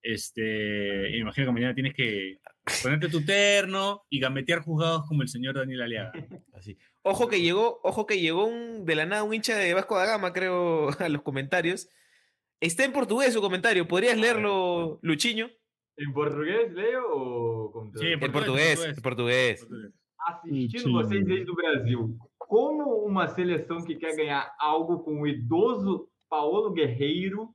[0.08, 2.38] Este, imagino que mañana tienes que
[2.80, 6.12] ponerte tu terno y gambetear juzgados como el señor Daniel Aliaga.
[6.54, 6.78] Así.
[7.02, 10.06] Ojo que llegó, ojo que llegó un, de la nada un hincha de Vasco da
[10.06, 11.88] Gama, creo, a los comentarios.
[12.60, 13.88] Está en portugués su comentario.
[13.88, 15.50] ¿Podrías leerlo, Luchiño?
[15.96, 17.02] ¿En português, Leo?
[17.10, 19.62] Ou como Sí, En portugués, portugués, portugués.
[19.62, 19.92] en portugués.
[20.28, 26.08] Assistindo vocês desde o Brasil, como uma seleção que quer ganhar algo com o idoso
[26.28, 27.48] Paulo Guerreiro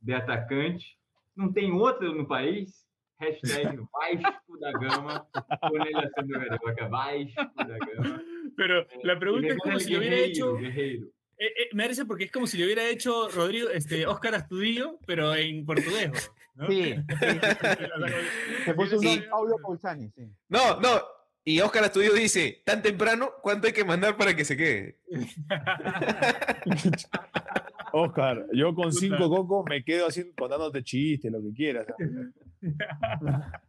[0.00, 0.96] de atacante,
[1.36, 2.86] não tem outro no país?
[3.18, 8.22] Hashtag Vasco da Gama, haciendo carioca, Vasco da Gama.
[8.56, 10.56] Pero la pregunta le es como si lo hubiera hecho.
[10.56, 11.06] Guerreiro.
[11.38, 14.98] Eh, eh, me parece porque es como si lo hubiera hecho Rodrigo, este, Oscar Astudillo,
[15.06, 16.30] pero en portugués.
[16.54, 16.68] ¿no?
[16.68, 16.94] Sí,
[18.64, 20.30] Se puso un Paulo Pausani, sí.
[20.48, 21.02] No, no.
[21.44, 25.00] Y Oscar Estudio dice, tan temprano, ¿cuánto hay que mandar para que se quede?
[27.92, 28.96] Oscar, yo con Puta.
[28.98, 31.86] cinco cocos me quedo haciendo, contándote chistes, lo que quieras.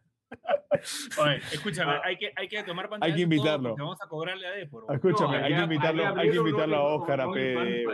[1.21, 3.11] Oye, escúchame, hay que, hay que tomar pantalla.
[3.11, 3.75] Hay que invitarlo.
[3.77, 4.85] Vamos a cobrarle a Depor.
[4.93, 7.85] Escúchame, No, hay que invitarlo, hay que invitarlo a Oscar a él,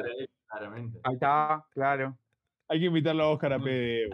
[0.48, 1.00] claramente.
[1.04, 2.18] Ahí está, claro.
[2.68, 4.10] Hay que invitarlo a Oscar a PD.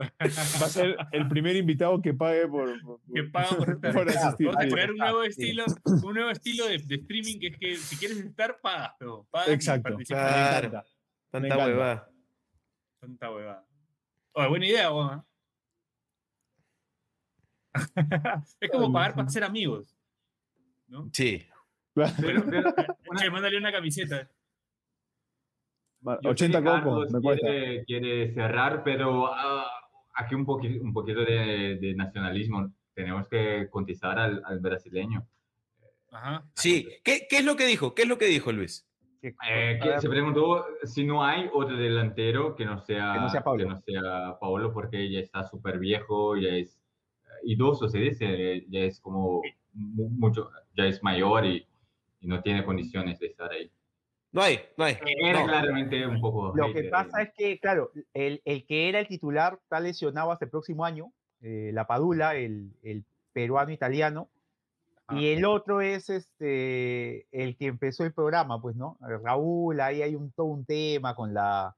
[0.00, 3.92] Va a ser el primer invitado que pague por, por- Que pagan por estar.
[3.94, 4.46] por asistir.
[4.46, 7.76] Vamos a poner un nuevo estilo, un nuevo estilo de, de streaming que es que
[7.76, 9.96] si quieres estar, pagas, pero pagas Exacto.
[10.06, 10.82] Claro.
[11.30, 12.10] Tanta huevada.
[13.00, 13.66] Tanta huevada.
[14.32, 15.24] Oye, buena idea, weón.
[18.60, 19.96] es como pagar para ser amigos.
[20.88, 21.08] ¿no?
[21.12, 21.46] Sí.
[21.94, 22.74] Pero- pero-
[23.18, 24.30] Che, mándale una camiseta.
[26.02, 27.46] Yo sé 80 que cocos, Carlos me cuesta.
[27.46, 29.66] Quiere, quiere cerrar, pero ah,
[30.14, 35.26] aquí un, poqui- un poquito de, de nacionalismo tenemos que contestar al, al brasileño.
[36.10, 36.44] Ajá.
[36.54, 37.94] Sí, ¿Qué, ¿qué es lo que dijo?
[37.94, 38.86] ¿Qué es lo que dijo Luis?
[39.22, 43.42] Eh, que se preguntó si no hay otro delantero que no sea, Que no sea
[43.44, 43.62] Paulo.
[43.64, 46.80] que no sea Paulo, porque ya está súper viejo, ya es
[47.24, 49.42] eh, idoso, se dice, ya es como
[49.74, 51.66] mu- mucho, ya es mayor y,
[52.20, 53.70] y no tiene condiciones de estar ahí.
[54.32, 54.96] No hay, no hay.
[55.24, 55.46] Era No.
[55.46, 56.52] claramente un poco.
[56.54, 60.44] Lo que pasa es que, claro, el, el que era el titular está lesionado hasta
[60.44, 61.12] el próximo año,
[61.42, 64.28] eh, la Padula, el, el peruano-italiano,
[65.12, 68.96] y el otro es este el que empezó el programa, pues, ¿no?
[69.02, 71.74] Eh, Raúl, ahí hay un, todo un tema con la,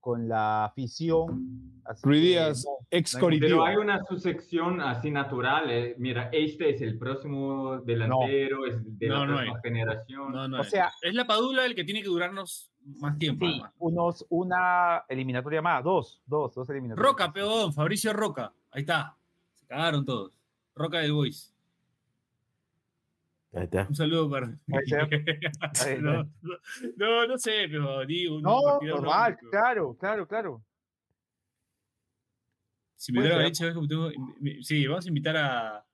[0.00, 1.82] con la afición.
[2.02, 3.16] que Díaz, no, ex.
[3.20, 5.70] Pero hay una sucesión así natural.
[5.70, 9.62] eh, Mira, este es el próximo delantero, es de No, la no próxima hay.
[9.62, 10.32] generación.
[10.32, 10.70] No, no O es.
[10.70, 12.70] sea- es la Padula el que tiene que durarnos
[13.00, 13.44] más tiempo.
[13.46, 17.06] Sí, unos, una eliminatoria más, dos, dos, dos eliminatorias.
[17.10, 18.52] Roca, peón, Fabricio Roca.
[18.70, 19.16] Ahí está.
[19.56, 20.38] Se cagaron todos.
[20.74, 21.49] Roca del Boys.
[23.52, 23.86] Ahí está.
[23.88, 24.46] Un saludo para.
[24.66, 25.96] No, está.
[25.98, 26.30] no,
[26.96, 28.40] no, no sé, pero digo.
[28.40, 30.64] No, normal, pero claro, claro, claro.
[32.96, 33.64] Si me hubiera dicho,
[34.60, 35.86] sí, vamos a invitar a,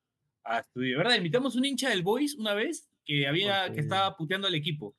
[0.43, 0.99] a estudio.
[0.99, 1.17] ¿Verdad?
[1.17, 4.95] Invitamos un hincha del Boys una vez que había que estaba puteando al equipo.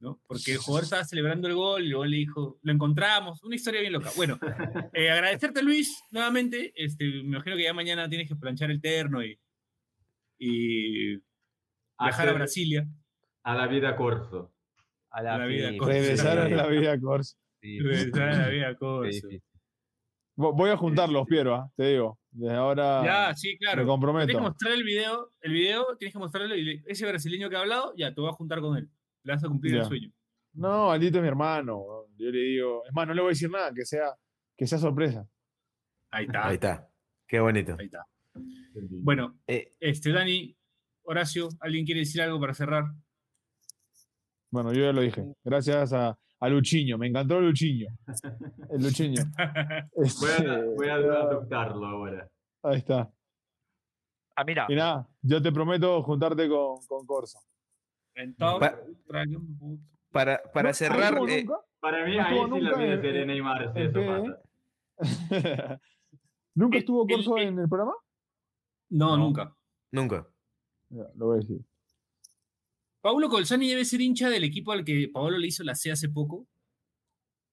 [0.00, 0.20] ¿no?
[0.26, 3.80] Porque el jugador estaba celebrando el gol y luego le dijo, lo encontramos, una historia
[3.80, 4.10] bien loca.
[4.16, 4.38] Bueno,
[4.92, 9.22] eh, agradecerte Luis nuevamente, este, me imagino que ya mañana tienes que planchar el terno
[9.22, 9.38] y,
[10.38, 11.16] y
[12.06, 12.86] viajar a Brasilia.
[13.42, 14.52] A la vida corso.
[15.10, 15.92] A la, La vida corta.
[15.94, 17.36] Regresar a la vida Corsa.
[17.60, 18.76] sí, Regresar a la vida.
[18.78, 21.70] Vo- Voy a juntarlos, Piero, ¿ah?
[21.76, 22.18] te digo.
[22.30, 23.78] Desde ahora Ya, sí, claro.
[23.78, 24.40] me Tienes que comprometo.
[24.40, 28.14] mostrar el video, el video, tienes que mostrarlo y ese brasileño que ha hablado, ya,
[28.14, 28.88] te voy a juntar con él.
[29.24, 30.10] Le vas a cumplir el sueño.
[30.54, 31.82] No, Aldito es mi hermano.
[32.16, 34.14] Yo le digo, es más, no le voy a decir nada, que sea,
[34.56, 35.26] que sea sorpresa.
[36.12, 36.46] Ahí está.
[36.48, 36.88] Ahí está.
[37.26, 37.74] Qué bonito.
[37.78, 38.06] Ahí está.
[39.02, 40.56] Bueno, Eh, este, Dani,
[41.14, 42.84] Horacio, ¿alguien quiere decir algo para cerrar?
[44.52, 45.24] Bueno, yo ya lo dije.
[45.42, 46.98] Gracias a, a Luchiño.
[46.98, 47.88] Me encantó Luchiño.
[48.70, 49.22] El Luchiño.
[49.96, 52.30] Voy Este, a, voy a adoptarlo ahora.
[52.62, 53.10] ahí está.
[54.36, 57.40] Ah, mira, Y nada, yo te prometo juntarte con, con Corso.
[58.14, 58.78] Entonces, Pa-
[60.12, 61.60] para, para ¿No- cerrar, eh, nunca?
[61.80, 62.66] Para mí, No ahí estuvo sí en
[63.88, 64.06] eso PE.
[64.06, 64.40] pasa.
[66.54, 67.94] ¿Nunca El- estuvo el- Corso el- en el programa?
[68.90, 69.24] No, No.
[69.24, 69.56] nunca.
[69.92, 70.26] nunca.
[70.90, 71.60] Ya, lo voy a decir.
[73.00, 76.08] Paulo Colzani debe ser hincha del equipo al que Paolo le hizo la C hace
[76.08, 76.46] poco.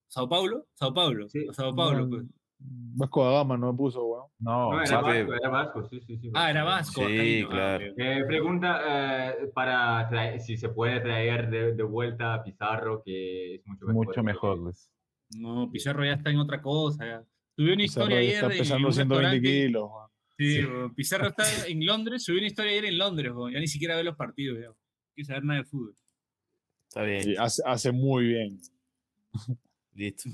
[0.08, 0.68] ¿Sao Paulo?
[0.74, 1.30] Sao Paulo.
[1.30, 1.46] Sí.
[1.52, 2.26] Sao Paulo, No, pues.
[2.60, 4.26] Vasco da Gama no me puso, weón.
[4.40, 6.32] no, No, era Vasco, era Vasco, sí, sí, sí.
[6.34, 7.06] Ah, era Vasco.
[7.08, 7.86] Sí, ah, claro.
[7.92, 7.98] ok.
[8.00, 8.82] Eh, pregunta
[9.30, 13.86] eh, para traer- si se puede traer de, de vuelta a Pizarro, que es mucho
[13.86, 14.06] mejor.
[14.08, 14.90] mucho mejor, Luis.
[15.38, 17.24] No, Pizarro ya está en otra cosa.
[17.56, 19.84] Tuve una Pizarro historia ayer está pesando un 120 restaurante- kilos.
[19.92, 20.07] weón.
[20.38, 20.68] Sí, Sí.
[20.96, 24.16] Pizarro está en Londres, subió una historia ayer en Londres, ya ni siquiera ve los
[24.16, 24.72] partidos, ya.
[25.16, 25.96] Quiere saber nada de fútbol.
[26.90, 27.30] Está bien.
[27.32, 28.60] Y hace, hace muy bien.
[29.94, 30.30] Listo.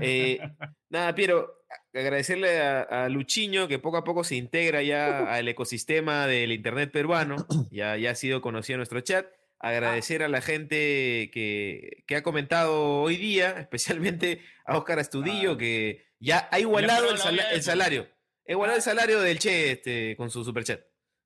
[0.00, 0.38] Eh,
[0.90, 1.64] nada, Piero,
[1.94, 6.90] agradecerle a, a Luchiño que poco a poco se integra ya al ecosistema del Internet
[6.92, 9.26] peruano, ya, ya ha sido conocido en nuestro chat.
[9.58, 15.58] Agradecer a la gente que, que ha comentado hoy día, especialmente a Óscar Astudillo, Ah.
[15.58, 18.06] que ya ha igualado el, salario.
[18.48, 20.80] Ha igualado el salario del Che este, con su superchat.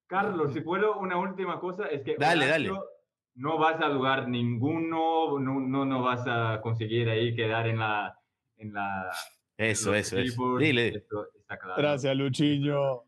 [0.07, 2.71] Carlos, si puedo, una última cosa es que Dale, dale.
[2.71, 2.89] Horacio,
[3.35, 8.17] no vas a lugar ninguno, no, no, no vas a conseguir ahí quedar en la...
[8.57, 9.11] En la
[9.57, 10.59] en Eso, los eso, eso.
[10.59, 10.89] Dile.
[10.89, 11.81] esto está claro.
[11.81, 13.05] Gracias, Luchiño.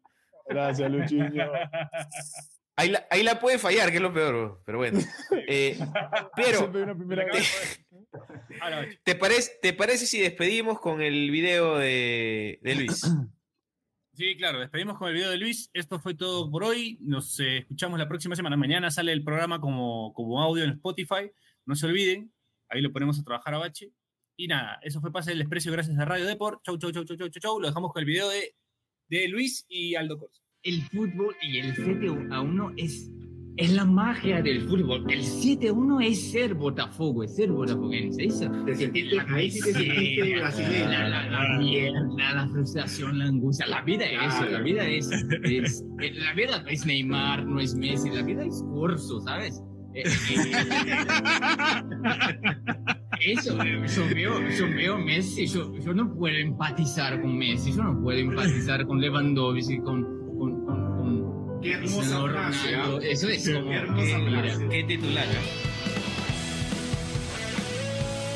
[0.46, 1.50] Gracias, Luchiño.
[2.76, 4.98] Ahí la, ahí la puede fallar, que es lo peor, pero bueno.
[5.48, 5.76] Eh,
[6.36, 7.86] vez.
[8.60, 13.02] Ahora, ¿Te parece, ¿Te parece si despedimos con el video de, de Luis?
[14.14, 15.70] Sí, claro, despedimos con el video de Luis.
[15.72, 16.98] Esto fue todo por hoy.
[17.00, 18.58] Nos eh, escuchamos la próxima semana.
[18.58, 21.32] Mañana sale el programa como, como audio en Spotify.
[21.64, 22.30] No se olviden,
[22.68, 23.90] ahí lo ponemos a trabajar a Bache.
[24.36, 26.62] Y nada, eso fue Pase del Desprecio gracias a Radio Deport.
[26.62, 27.60] Chau, chau, chau, chau, chau, chau, chau.
[27.60, 28.54] Lo dejamos con el video de,
[29.08, 30.42] de Luis y Aldo Corso.
[30.62, 33.10] El fútbol y el 7 a 1 es,
[33.56, 35.04] es la magia del fútbol.
[35.10, 38.22] El 7 a 1 es ser Botafogo, es ser botafoguense.
[38.64, 40.88] Te sentiste- ahí sí te sentiste brasileño.
[40.88, 43.66] La, la, la mierda, la frustración, la angustia.
[43.66, 45.10] La vida es eso, la vida es,
[45.42, 49.62] es- eh, La vida no es Neymar, no es Messi, la vida es Corso, ¿sabes?
[49.94, 50.12] Eh, eh,
[53.20, 58.00] eso, yo veo, yo veo Messi, yo, yo no puedo empatizar con Messi, yo no
[58.00, 60.06] puedo empatizar con Lewandowski, con
[61.62, 62.74] Qué hermosa frase.
[62.74, 62.98] ¿ah?
[63.02, 64.68] Eso es como Qué hermosa que, mira, frase.
[64.68, 65.26] ¿Qué titular?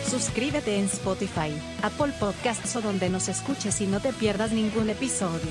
[0.09, 5.51] Suscríbete en Spotify, Apple Podcasts o donde nos escuches y no te pierdas ningún episodio.